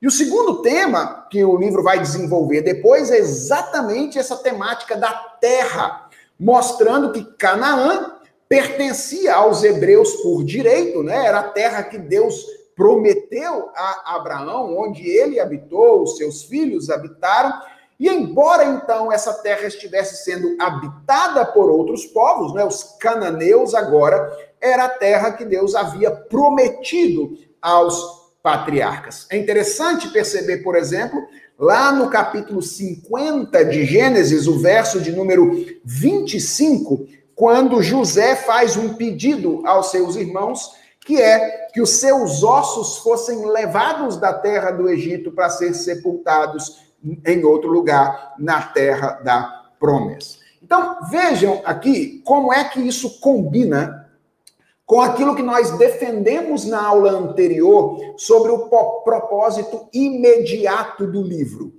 [0.01, 5.11] E o segundo tema que o livro vai desenvolver depois é exatamente essa temática da
[5.41, 8.13] terra, mostrando que Canaã
[8.47, 11.27] pertencia aos hebreus por direito, né?
[11.27, 12.45] Era a terra que Deus
[12.77, 17.51] prometeu a Abraão, onde ele habitou, os seus filhos habitaram,
[17.99, 24.31] e embora então essa terra estivesse sendo habitada por outros povos, né, os cananeus agora,
[24.61, 29.27] era a terra que Deus havia prometido aos patriarcas.
[29.31, 31.27] É interessante perceber, por exemplo,
[31.59, 38.95] lá no capítulo 50 de Gênesis, o verso de número 25, quando José faz um
[38.95, 44.89] pedido aos seus irmãos que é que os seus ossos fossem levados da terra do
[44.89, 46.81] Egito para ser sepultados
[47.27, 50.39] em outro lugar, na terra da promessa.
[50.63, 54.11] Então, vejam aqui como é que isso combina
[54.87, 58.71] com aquilo que nós defendemos na aula anterior sobre o
[59.05, 61.75] propósito imediato do livro.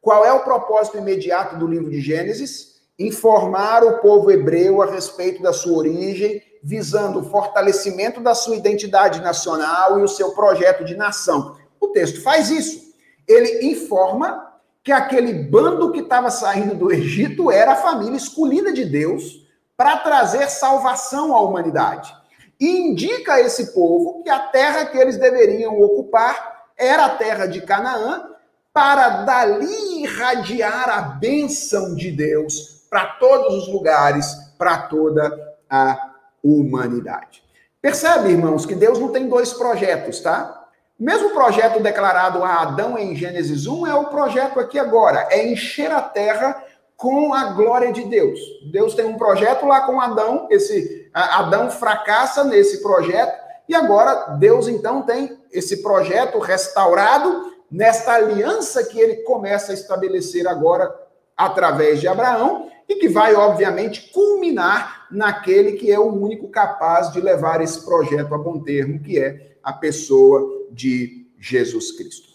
[0.00, 2.82] Qual é o propósito imediato do livro de Gênesis?
[2.96, 9.20] Informar o povo hebreu a respeito da sua origem visando o fortalecimento da sua identidade
[9.20, 11.56] nacional e o seu projeto de nação.
[11.80, 12.94] O texto faz isso.
[13.26, 14.50] Ele informa
[14.82, 19.46] que aquele bando que estava saindo do Egito era a família escolhida de Deus
[19.76, 22.14] para trazer salvação à humanidade.
[22.58, 27.46] E indica a esse povo que a terra que eles deveriam ocupar era a terra
[27.46, 28.26] de Canaã,
[28.72, 36.09] para dali irradiar a bênção de Deus para todos os lugares, para toda a
[36.42, 37.42] humanidade.
[37.80, 40.68] Percebe, irmãos, que Deus não tem dois projetos, tá?
[40.98, 45.46] O mesmo projeto declarado a Adão em Gênesis 1 é o projeto aqui agora, é
[45.46, 46.62] encher a terra
[46.94, 48.38] com a glória de Deus.
[48.70, 53.32] Deus tem um projeto lá com Adão, esse Adão fracassa nesse projeto
[53.66, 60.46] e agora Deus então tem esse projeto restaurado nesta aliança que ele começa a estabelecer
[60.46, 60.94] agora
[61.34, 67.20] através de Abraão e que vai, obviamente, culminar naquele que é o único capaz de
[67.20, 72.28] levar esse projeto a bom termo, que é a pessoa de Jesus Cristo.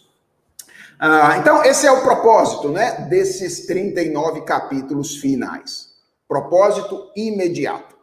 [0.98, 5.90] Ah, então, esse é o propósito né, desses 39 capítulos finais.
[6.26, 7.94] Propósito imediato.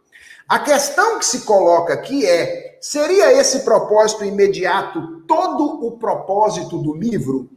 [0.46, 6.94] A questão que se coloca aqui é: seria esse propósito imediato todo o propósito do
[6.94, 7.48] livro?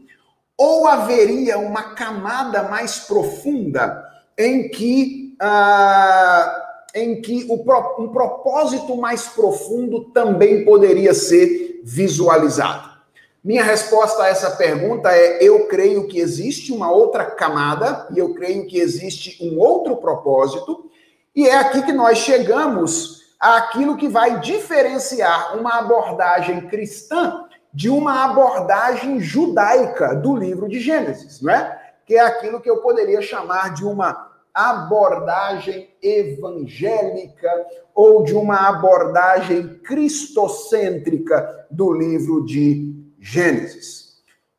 [0.57, 4.03] ou haveria uma camada mais profunda
[4.37, 6.63] em que, ah,
[6.93, 7.55] em que o,
[8.01, 12.95] um propósito mais profundo também poderia ser visualizado?
[13.45, 18.33] Minha resposta a essa pergunta é: eu creio que existe uma outra camada e eu
[18.33, 20.89] creio que existe um outro propósito,
[21.35, 28.23] e é aqui que nós chegamos àquilo que vai diferenciar uma abordagem cristã de uma
[28.23, 31.79] abordagem judaica do livro de Gênesis, não é?
[32.05, 34.24] Que é aquilo que eu poderia chamar de uma
[34.55, 37.51] abordagem evangélica
[37.93, 44.05] ou de uma abordagem cristocêntrica do livro de Gênesis.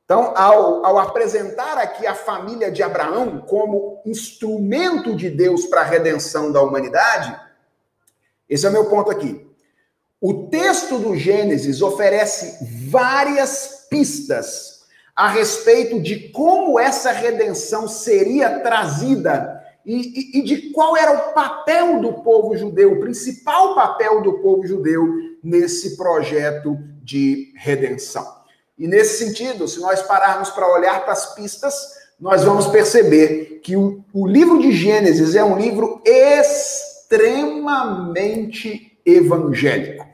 [0.04, 5.84] Então, ao, ao apresentar aqui a família de Abraão como instrumento de Deus para a
[5.84, 7.34] redenção da humanidade,
[8.48, 9.44] esse é o meu ponto aqui.
[10.20, 14.84] O texto do Gênesis oferece várias pistas
[15.14, 19.55] a respeito de como essa redenção seria trazida
[19.86, 24.40] e, e, e, de qual era o papel do povo judeu, o principal papel do
[24.40, 25.06] povo judeu
[25.40, 28.26] nesse projeto de redenção.
[28.76, 31.72] E nesse sentido, se nós pararmos para olhar para as pistas,
[32.18, 40.04] nós vamos perceber que o, o livro de Gênesis é um livro extremamente evangélico.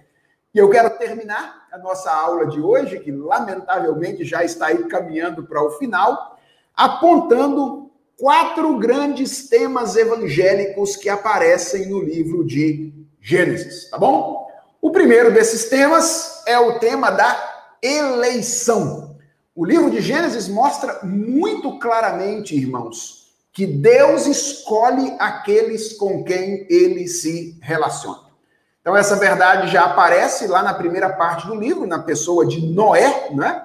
[0.55, 5.45] E eu quero terminar a nossa aula de hoje, que lamentavelmente já está aí caminhando
[5.45, 6.39] para o final,
[6.77, 14.47] apontando quatro grandes temas evangélicos que aparecem no livro de Gênesis, tá bom?
[14.81, 17.37] O primeiro desses temas é o tema da
[17.83, 19.17] eleição.
[19.55, 27.07] O livro de Gênesis mostra muito claramente, irmãos, que Deus escolhe aqueles com quem ele
[27.07, 28.33] se relaciona.
[28.81, 33.31] Então, essa verdade já aparece lá na primeira parte do livro, na pessoa de Noé,
[33.31, 33.65] né?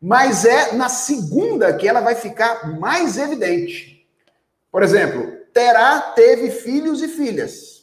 [0.00, 4.06] Mas é na segunda que ela vai ficar mais evidente.
[4.70, 7.82] Por exemplo, Terá teve filhos e filhas.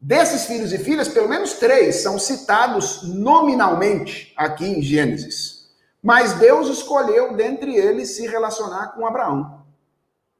[0.00, 5.68] Desses filhos e filhas, pelo menos três são citados nominalmente aqui em Gênesis.
[6.02, 9.66] Mas Deus escolheu dentre eles se relacionar com Abraão.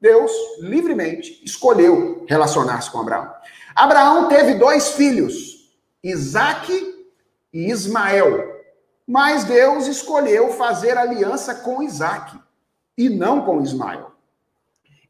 [0.00, 0.30] Deus
[0.60, 3.30] livremente escolheu relacionar-se com Abraão.
[3.74, 5.70] Abraão teve dois filhos,
[6.02, 6.72] Isaac
[7.52, 8.55] e Ismael.
[9.06, 12.36] Mas Deus escolheu fazer aliança com Isaac
[12.98, 14.10] e não com Ismael.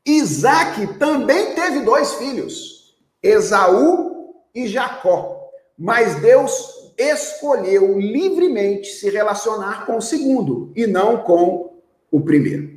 [0.04, 5.50] Isaac também teve dois filhos, Esaú e Jacó.
[5.78, 11.74] Mas Deus escolheu livremente se relacionar com o segundo e não com
[12.10, 12.76] o primeiro.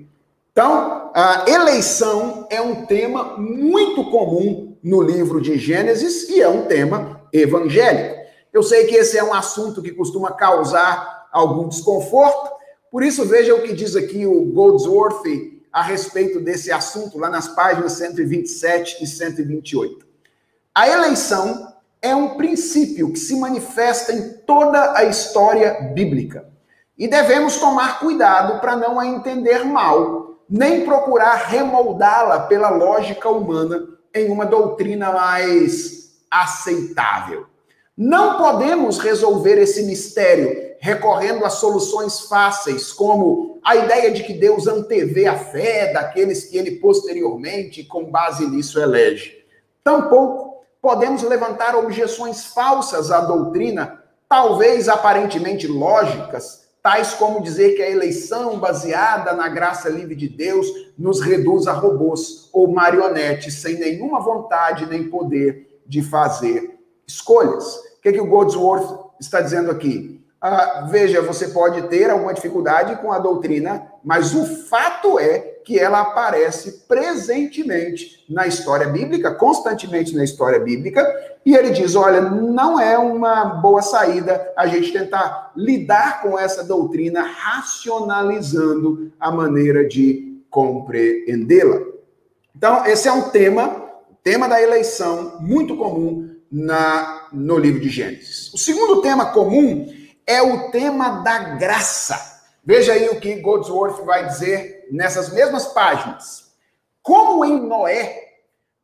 [0.52, 6.66] Então, a eleição é um tema muito comum no livro de Gênesis e é um
[6.66, 8.19] tema evangélico.
[8.60, 12.52] Eu sei que esse é um assunto que costuma causar algum desconforto,
[12.92, 15.24] por isso veja o que diz aqui o Goldsworth
[15.72, 20.06] a respeito desse assunto, lá nas páginas 127 e 128.
[20.76, 26.50] A eleição é um princípio que se manifesta em toda a história bíblica.
[26.98, 33.88] E devemos tomar cuidado para não a entender mal, nem procurar remoldá-la pela lógica humana
[34.14, 37.49] em uma doutrina mais aceitável.
[38.02, 44.68] Não podemos resolver esse mistério recorrendo a soluções fáceis, como a ideia de que Deus
[44.68, 49.44] antevê a fé daqueles que ele posteriormente, com base nisso, elege.
[49.84, 57.92] Tampouco podemos levantar objeções falsas à doutrina, talvez aparentemente lógicas, tais como dizer que a
[57.92, 64.22] eleição baseada na graça livre de Deus nos reduz a robôs ou marionetes sem nenhuma
[64.22, 67.89] vontade nem poder de fazer escolhas.
[68.00, 70.24] O que, que o Goldsworth está dizendo aqui?
[70.42, 75.78] Ah, veja, você pode ter alguma dificuldade com a doutrina, mas o fato é que
[75.78, 81.06] ela aparece presentemente na história bíblica, constantemente na história bíblica,
[81.46, 86.64] e ele diz: olha, não é uma boa saída a gente tentar lidar com essa
[86.64, 91.82] doutrina racionalizando a maneira de compreendê-la.
[92.56, 93.90] Então, esse é um tema,
[94.24, 98.54] tema da eleição, muito comum na, no livro de Gênesis.
[98.54, 99.88] O segundo tema comum
[100.26, 102.42] é o tema da graça.
[102.64, 106.52] Veja aí o que Goldsworth vai dizer nessas mesmas páginas.
[107.02, 108.30] Como em Noé,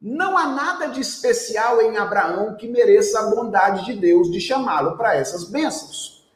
[0.02, 4.98] não há nada de especial em Abraão que mereça a bondade de Deus de chamá-lo
[4.98, 6.28] para essas bênçãos.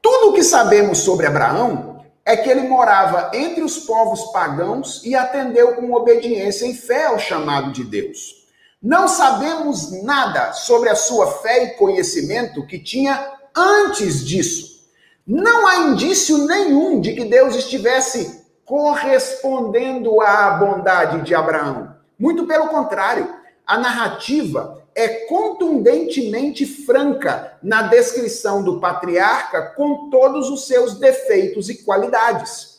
[0.00, 5.14] Tudo o que sabemos sobre Abraão é que ele morava entre os povos pagãos e
[5.14, 8.45] atendeu com obediência e fé ao chamado de Deus.
[8.82, 14.86] Não sabemos nada sobre a sua fé e conhecimento que tinha antes disso.
[15.26, 21.96] Não há indício nenhum de que Deus estivesse correspondendo à bondade de Abraão.
[22.18, 23.34] Muito pelo contrário,
[23.66, 31.82] a narrativa é contundentemente franca na descrição do patriarca com todos os seus defeitos e
[31.82, 32.76] qualidades.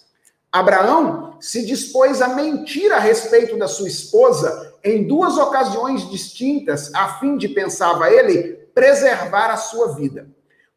[0.51, 7.19] Abraão se dispôs a mentir a respeito da sua esposa em duas ocasiões distintas, a
[7.19, 10.27] fim de, pensava ele, preservar a sua vida.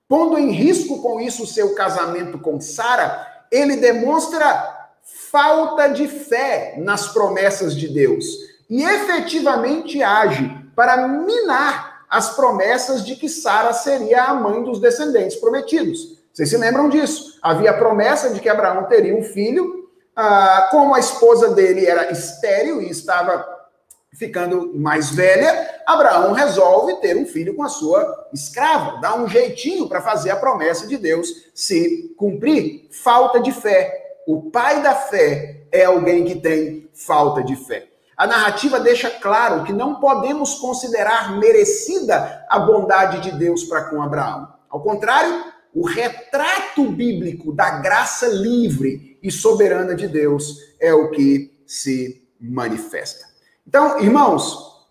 [0.08, 4.88] Pondo em risco com isso o seu casamento com Sara, ele demonstra
[5.30, 8.24] falta de fé nas promessas de Deus
[8.68, 15.36] e efetivamente age para minar as promessas de que Sara seria a mãe dos descendentes
[15.36, 16.18] prometidos.
[16.32, 17.38] Vocês se lembram disso?
[17.42, 22.10] Havia a promessa de que Abraão teria um filho, ah, como a esposa dele era
[22.10, 23.59] estéril e estava
[24.12, 29.88] ficando mais velha, Abraão resolve ter um filho com a sua escrava, dá um jeitinho
[29.88, 32.88] para fazer a promessa de Deus se cumprir.
[32.90, 34.16] Falta de fé.
[34.26, 37.88] O pai da fé é alguém que tem falta de fé.
[38.16, 44.02] A narrativa deixa claro que não podemos considerar merecida a bondade de Deus para com
[44.02, 44.46] Abraão.
[44.68, 45.44] Ao contrário,
[45.74, 53.29] o retrato bíblico da graça livre e soberana de Deus é o que se manifesta.
[53.70, 54.82] Então, irmãos,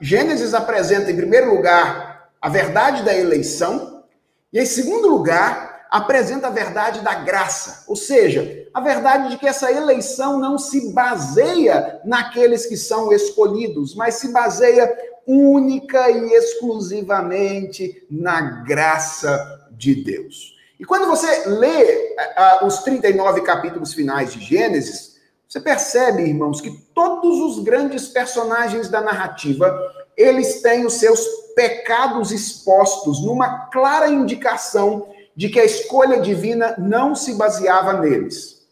[0.00, 4.02] Gênesis apresenta, em primeiro lugar, a verdade da eleição,
[4.50, 9.46] e em segundo lugar, apresenta a verdade da graça, ou seja, a verdade de que
[9.46, 14.90] essa eleição não se baseia naqueles que são escolhidos, mas se baseia
[15.26, 20.54] única e exclusivamente na graça de Deus.
[20.80, 22.16] E quando você lê
[22.62, 25.13] uh, os 39 capítulos finais de Gênesis,
[25.48, 29.72] você percebe, irmãos, que todos os grandes personagens da narrativa,
[30.16, 31.20] eles têm os seus
[31.54, 38.66] pecados expostos numa clara indicação de que a escolha divina não se baseava neles.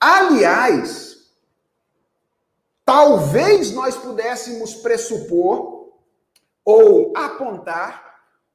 [0.00, 1.16] Aliás,
[2.84, 5.88] talvez nós pudéssemos pressupor
[6.64, 8.04] ou apontar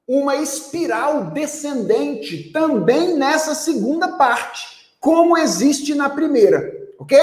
[0.08, 7.18] uma espiral descendente também nessa segunda parte, como existe na primeira, ok?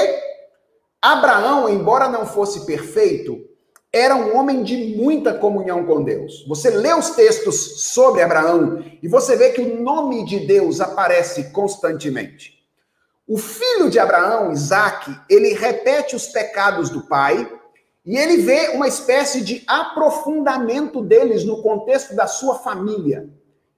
[1.01, 3.47] Abraão, embora não fosse perfeito,
[3.93, 6.45] era um homem de muita comunhão com Deus.
[6.49, 11.51] Você lê os textos sobre Abraão e você vê que o nome de Deus aparece
[11.53, 12.57] constantemente.
[13.29, 17.51] O filho de Abraão, Isaac, ele repete os pecados do pai
[18.05, 23.29] e ele vê uma espécie de aprofundamento deles no contexto da sua família.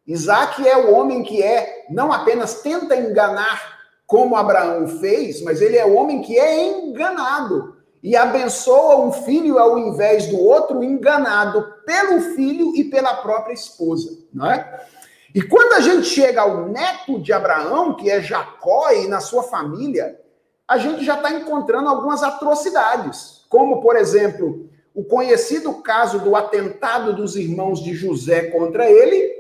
[0.07, 3.78] Isaac é o homem que é, não apenas tenta enganar
[4.09, 9.79] como Abraão fez, mas ele é homem que é enganado e abençoa um filho ao
[9.79, 14.87] invés do outro, enganado pelo filho e pela própria esposa, não é?
[15.35, 19.43] E quando a gente chega ao neto de Abraão, que é Jacó, e na sua
[19.43, 20.19] família,
[20.67, 27.15] a gente já está encontrando algumas atrocidades, como, por exemplo, o conhecido caso do atentado
[27.15, 29.38] dos irmãos de José contra ele,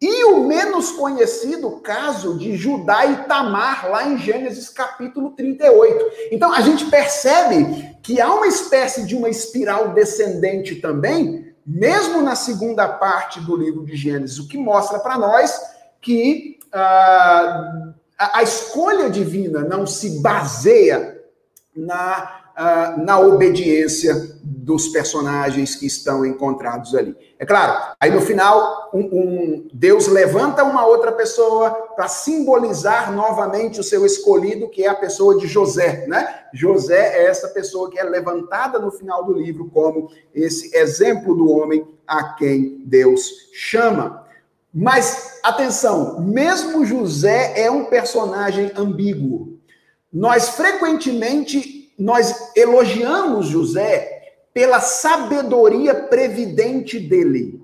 [0.00, 6.28] e o menos conhecido caso de Judá e Tamar, lá em Gênesis capítulo 38.
[6.30, 12.36] Então a gente percebe que há uma espécie de uma espiral descendente também, mesmo na
[12.36, 15.60] segunda parte do livro de Gênesis, o que mostra para nós
[16.00, 21.20] que uh, a, escolha divina não se baseia
[21.74, 24.37] na uh, na obediência
[24.68, 27.16] dos personagens que estão encontrados ali.
[27.38, 33.80] É claro, aí no final, um, um Deus levanta uma outra pessoa para simbolizar novamente
[33.80, 36.40] o seu escolhido, que é a pessoa de José, né?
[36.52, 41.50] José é essa pessoa que é levantada no final do livro como esse exemplo do
[41.50, 44.22] homem a quem Deus chama.
[44.72, 49.58] Mas atenção, mesmo José é um personagem ambíguo.
[50.12, 54.17] Nós frequentemente nós elogiamos José
[54.52, 57.62] pela sabedoria previdente dele.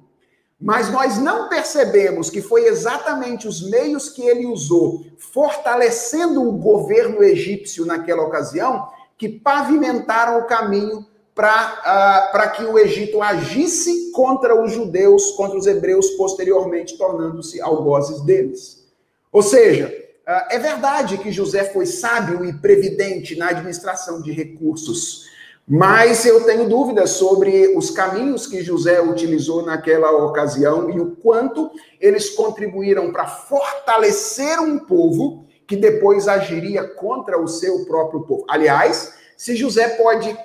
[0.61, 7.22] Mas nós não percebemos que foi exatamente os meios que ele usou, fortalecendo o governo
[7.22, 14.72] egípcio naquela ocasião, que pavimentaram o caminho para uh, que o Egito agisse contra os
[14.72, 18.85] judeus, contra os hebreus, posteriormente tornando-se algozes deles.
[19.32, 19.93] Ou seja,
[20.26, 25.26] ah, é verdade que José foi sábio e previdente na administração de recursos,
[25.67, 31.71] mas eu tenho dúvidas sobre os caminhos que José utilizou naquela ocasião e o quanto
[32.01, 38.45] eles contribuíram para fortalecer um povo que depois agiria contra o seu próprio povo.
[38.49, 40.37] Aliás, se José pode,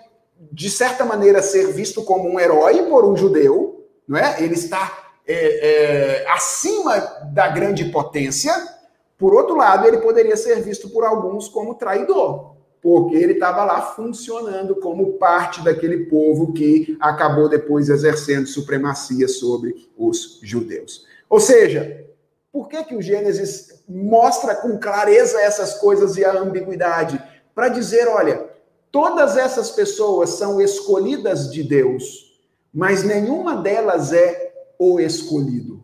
[0.51, 4.41] de certa maneira, ser visto como um herói por um judeu, não é?
[4.41, 6.97] Ele está é, é, acima
[7.33, 8.53] da grande potência
[9.19, 13.81] por outro lado, ele poderia ser visto por alguns como traidor, porque ele estava lá
[13.81, 21.05] funcionando como parte daquele povo que acabou depois exercendo supremacia sobre os judeus.
[21.29, 22.05] Ou seja,
[22.51, 27.21] por que, que o Gênesis mostra com clareza essas coisas e a ambiguidade?
[27.53, 28.49] Para dizer, olha,
[28.91, 32.39] todas essas pessoas são escolhidas de Deus,
[32.73, 35.78] mas nenhuma delas é o escolhido.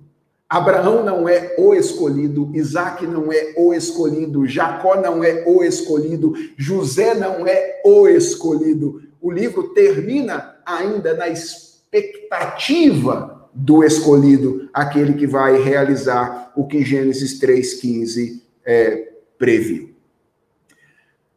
[0.47, 6.35] Abraão não é o escolhido, Isaac não é o escolhido, Jacó não é o escolhido,
[6.55, 9.01] José não é o escolhido.
[9.19, 17.39] O livro termina ainda na expectativa do escolhido, aquele que vai realizar o que Gênesis
[17.39, 19.95] 3,15 é, previu.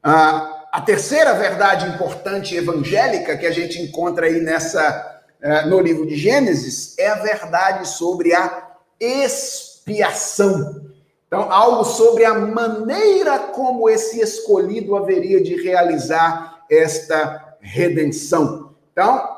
[0.03, 6.17] a terceira verdade importante evangélica que a gente encontra aí nessa, é, no livro de
[6.17, 8.68] Gênesis é a verdade sobre a
[9.01, 10.87] expiação.
[11.27, 18.75] Então, algo sobre a maneira como esse escolhido haveria de realizar esta redenção.
[18.93, 19.37] Então,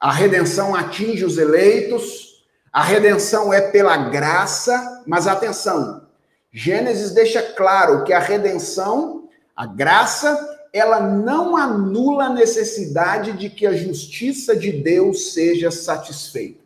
[0.00, 6.06] a redenção atinge os eleitos, a redenção é pela graça, mas atenção,
[6.52, 13.66] Gênesis deixa claro que a redenção, a graça, ela não anula a necessidade de que
[13.66, 16.65] a justiça de Deus seja satisfeita.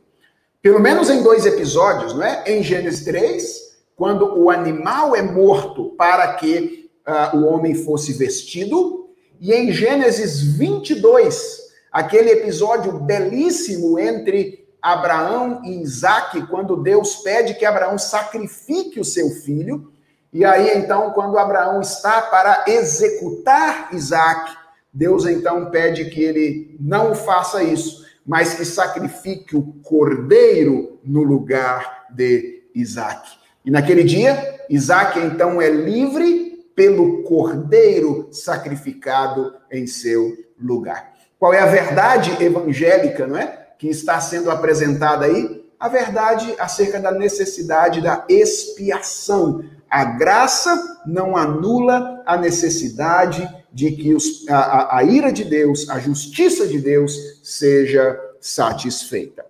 [0.63, 2.45] Pelo menos em dois episódios, não é?
[2.47, 9.09] Em Gênesis 3, quando o animal é morto para que uh, o homem fosse vestido,
[9.41, 17.65] e em Gênesis 22, aquele episódio belíssimo entre Abraão e Isaac, quando Deus pede que
[17.65, 19.91] Abraão sacrifique o seu filho,
[20.31, 24.53] e aí então, quando Abraão está para executar Isaac,
[24.93, 32.07] Deus então pede que ele não faça isso, mas que sacrifique o cordeiro no lugar
[32.11, 33.29] de Isaac.
[33.65, 41.13] E naquele dia, Isaac então é livre pelo cordeiro sacrificado em seu lugar.
[41.39, 43.69] Qual é a verdade evangélica, não é?
[43.79, 45.65] Que está sendo apresentada aí?
[45.79, 49.65] A verdade acerca da necessidade da expiação.
[49.91, 55.99] A graça não anula a necessidade de que os, a, a ira de Deus, a
[55.99, 59.45] justiça de Deus seja satisfeita.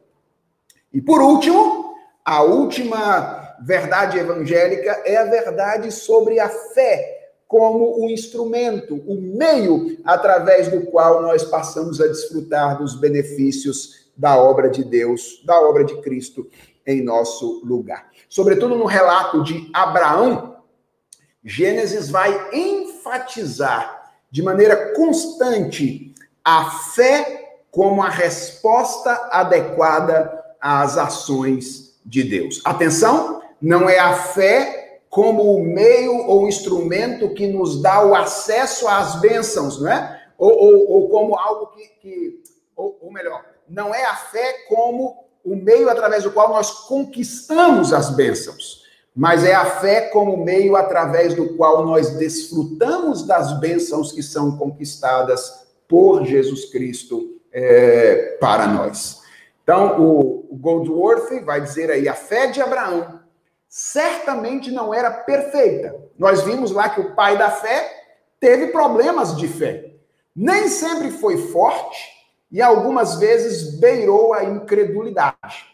[0.92, 1.94] E por último,
[2.24, 9.98] a última verdade evangélica é a verdade sobre a fé como o instrumento, o meio
[10.04, 15.84] através do qual nós passamos a desfrutar dos benefícios da obra de Deus, da obra
[15.84, 16.46] de Cristo
[16.86, 18.08] em nosso lugar.
[18.28, 20.58] Sobretudo no relato de Abraão,
[21.42, 23.99] Gênesis vai enfatizar
[24.30, 26.14] de maneira constante
[26.44, 32.60] a fé como a resposta adequada às ações de Deus.
[32.64, 38.86] Atenção, não é a fé como o meio ou instrumento que nos dá o acesso
[38.86, 40.20] às bênçãos, não é?
[40.38, 42.42] Ou, ou, ou como algo que, que
[42.76, 47.92] ou, ou melhor, não é a fé como o meio através do qual nós conquistamos
[47.92, 48.79] as bênçãos
[49.14, 54.56] mas é a fé como meio através do qual nós desfrutamos das bênçãos que são
[54.56, 59.20] conquistadas por Jesus Cristo é, para nós.
[59.62, 63.20] Então, o, Goldworth vai dizer aí: a fé de Abraão
[63.68, 65.96] certamente não era perfeita.
[66.18, 67.88] Nós vimos lá que o pai da fé
[68.38, 69.92] teve problemas de fé.
[70.34, 71.98] Nem sempre foi forte
[72.50, 75.66] e algumas vezes beirou a incredulidade.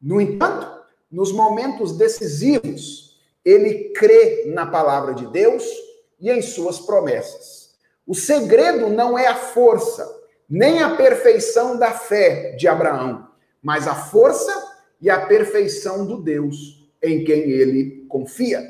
[0.00, 0.79] No entanto,
[1.10, 5.64] nos momentos decisivos, ele crê na palavra de Deus
[6.20, 7.70] e em suas promessas.
[8.06, 10.08] O segredo não é a força,
[10.48, 13.28] nem a perfeição da fé de Abraão,
[13.62, 14.52] mas a força
[15.00, 18.62] e a perfeição do Deus em quem ele confia.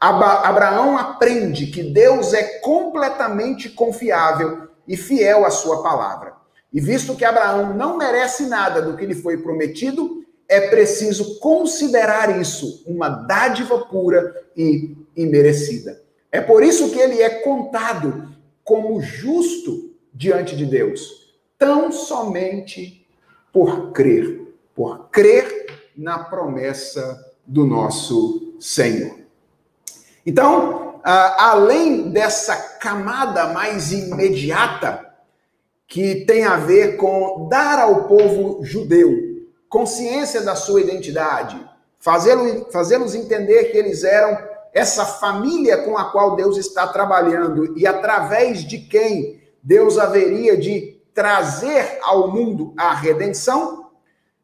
[0.00, 6.34] Abraão aprende que Deus é completamente confiável e fiel à sua palavra.
[6.72, 12.40] E visto que Abraão não merece nada do que lhe foi prometido, é preciso considerar
[12.40, 16.02] isso uma dádiva pura e imerecida.
[16.32, 18.34] É por isso que ele é contado
[18.64, 23.06] como justo diante de Deus, tão somente
[23.52, 29.18] por crer, por crer na promessa do nosso Senhor.
[30.24, 35.06] Então, além dessa camada mais imediata,
[35.86, 39.27] que tem a ver com dar ao povo judeu
[39.68, 41.58] consciência da sua identidade,
[41.98, 44.38] fazê-los fazê entender que eles eram
[44.72, 50.98] essa família com a qual Deus está trabalhando e através de quem Deus haveria de
[51.12, 53.90] trazer ao mundo a redenção,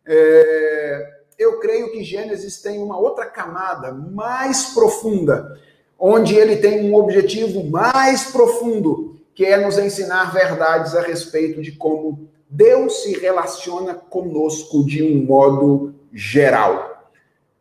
[0.06, 5.58] é, eu creio que Gênesis tem uma outra camada mais profunda,
[5.98, 11.72] onde ele tem um objetivo mais profundo, que é nos ensinar verdades a respeito de
[11.72, 17.10] como Deus se relaciona conosco de um modo geral.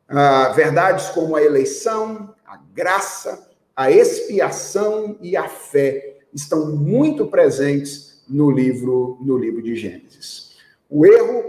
[0.08, 8.24] Ah, verdades como a eleição, a graça, a expiação e a fé estão muito presentes
[8.28, 10.58] no livro, no livro de Gênesis.
[10.90, 11.40] O erro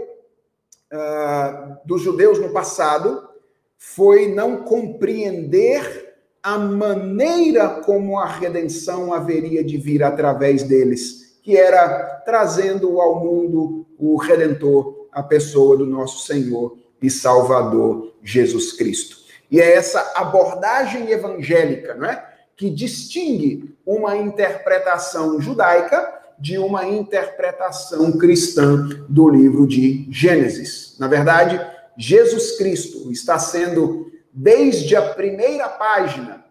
[0.91, 3.29] uh, dos judeus no passado
[3.77, 12.23] foi não compreender a maneira como a redenção haveria de vir através deles, que era
[12.25, 19.17] trazendo ao mundo o Redentor, a pessoa do nosso Senhor e Salvador Jesus Cristo.
[19.51, 22.27] E é essa abordagem evangélica, não é?
[22.57, 30.95] Que distingue uma interpretação judaica de uma interpretação cristã do livro de Gênesis.
[30.99, 31.61] Na verdade,
[31.95, 36.43] Jesus Cristo está sendo, desde a primeira página,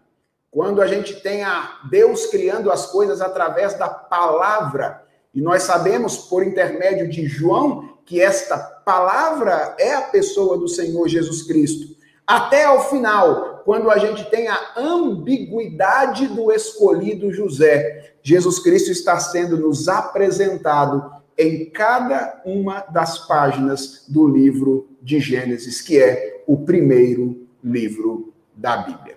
[0.55, 5.03] quando a gente tem a Deus criando as coisas através da palavra,
[5.33, 11.09] e nós sabemos por intermédio de João que esta palavra é a pessoa do Senhor
[11.09, 11.93] Jesus Cristo.
[12.25, 19.19] Até ao final, quando a gente tem a ambiguidade do escolhido José, Jesus Cristo está
[19.19, 26.59] sendo nos apresentado em cada uma das páginas do livro de Gênesis, que é o
[26.59, 29.14] primeiro livro da Bíblia.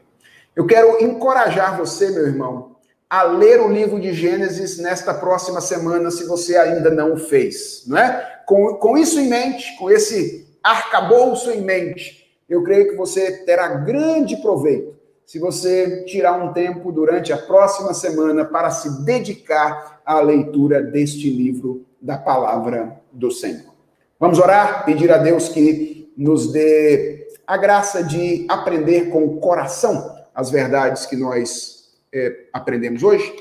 [0.59, 2.79] Eu quero encorajar você, meu irmão,
[3.09, 7.85] a ler o livro de Gênesis nesta próxima semana, se você ainda não o fez,
[7.87, 8.41] não é?
[8.45, 13.69] Com, com isso em mente, com esse arcabouço em mente, eu creio que você terá
[13.69, 20.19] grande proveito se você tirar um tempo durante a próxima semana para se dedicar à
[20.19, 23.73] leitura deste livro da palavra do Senhor.
[24.19, 30.18] Vamos orar, pedir a Deus que nos dê a graça de aprender com o coração
[30.39, 33.35] as verdades que nós é, aprendemos hoje.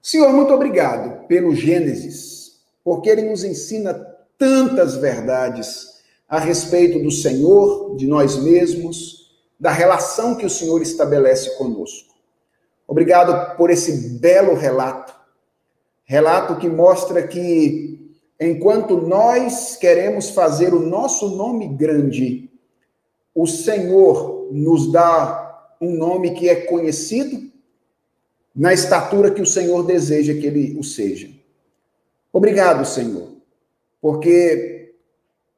[0.00, 3.92] Senhor, muito obrigado pelo Gênesis, porque ele nos ensina
[4.38, 11.58] tantas verdades a respeito do Senhor, de nós mesmos, da relação que o Senhor estabelece
[11.58, 12.14] conosco.
[12.86, 15.12] Obrigado por esse belo relato.
[16.04, 22.48] Relato que mostra que, enquanto nós queremos fazer o nosso nome grande,
[23.34, 25.47] o Senhor nos dá
[25.80, 27.50] um nome que é conhecido
[28.54, 31.30] na estatura que o Senhor deseja que ele o seja.
[32.32, 33.28] Obrigado, Senhor,
[34.00, 34.94] porque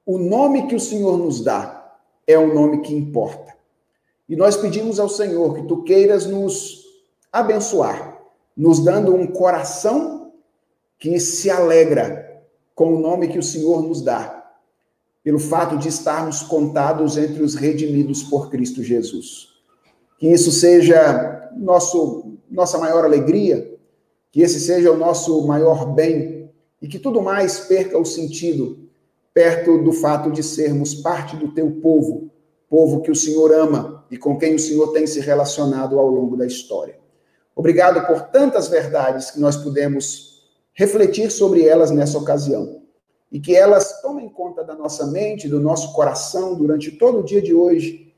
[0.04, 1.96] o nome que o Senhor nos dá
[2.26, 3.54] é o nome que importa.
[4.28, 6.84] E nós pedimos ao Senhor que tu queiras nos
[7.32, 8.20] abençoar,
[8.56, 10.32] nos dando um coração
[10.98, 12.42] que se alegra
[12.74, 14.52] com o nome que o Senhor nos dá,
[15.22, 19.49] pelo fato de estarmos contados entre os redimidos por Cristo Jesus.
[20.20, 23.74] Que isso seja nosso, nossa maior alegria,
[24.30, 28.78] que esse seja o nosso maior bem e que tudo mais perca o sentido
[29.32, 32.30] perto do fato de sermos parte do teu povo,
[32.68, 36.36] povo que o Senhor ama e com quem o Senhor tem se relacionado ao longo
[36.36, 36.98] da história.
[37.56, 40.44] Obrigado por tantas verdades que nós pudemos
[40.74, 42.82] refletir sobre elas nessa ocasião
[43.32, 47.40] e que elas tomem conta da nossa mente, do nosso coração durante todo o dia
[47.40, 48.09] de hoje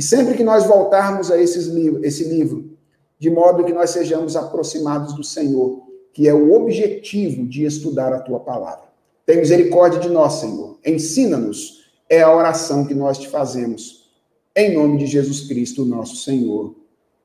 [0.00, 2.70] e sempre que nós voltarmos a esses livros, esse livro,
[3.18, 5.82] de modo que nós sejamos aproximados do Senhor,
[6.14, 8.84] que é o objetivo de estudar a tua palavra.
[9.26, 10.78] Tem misericórdia de nós, Senhor.
[10.86, 11.90] Ensina-nos.
[12.08, 14.10] É a oração que nós te fazemos.
[14.56, 16.74] Em nome de Jesus Cristo, nosso Senhor.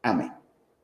[0.04, 0.30] Amém.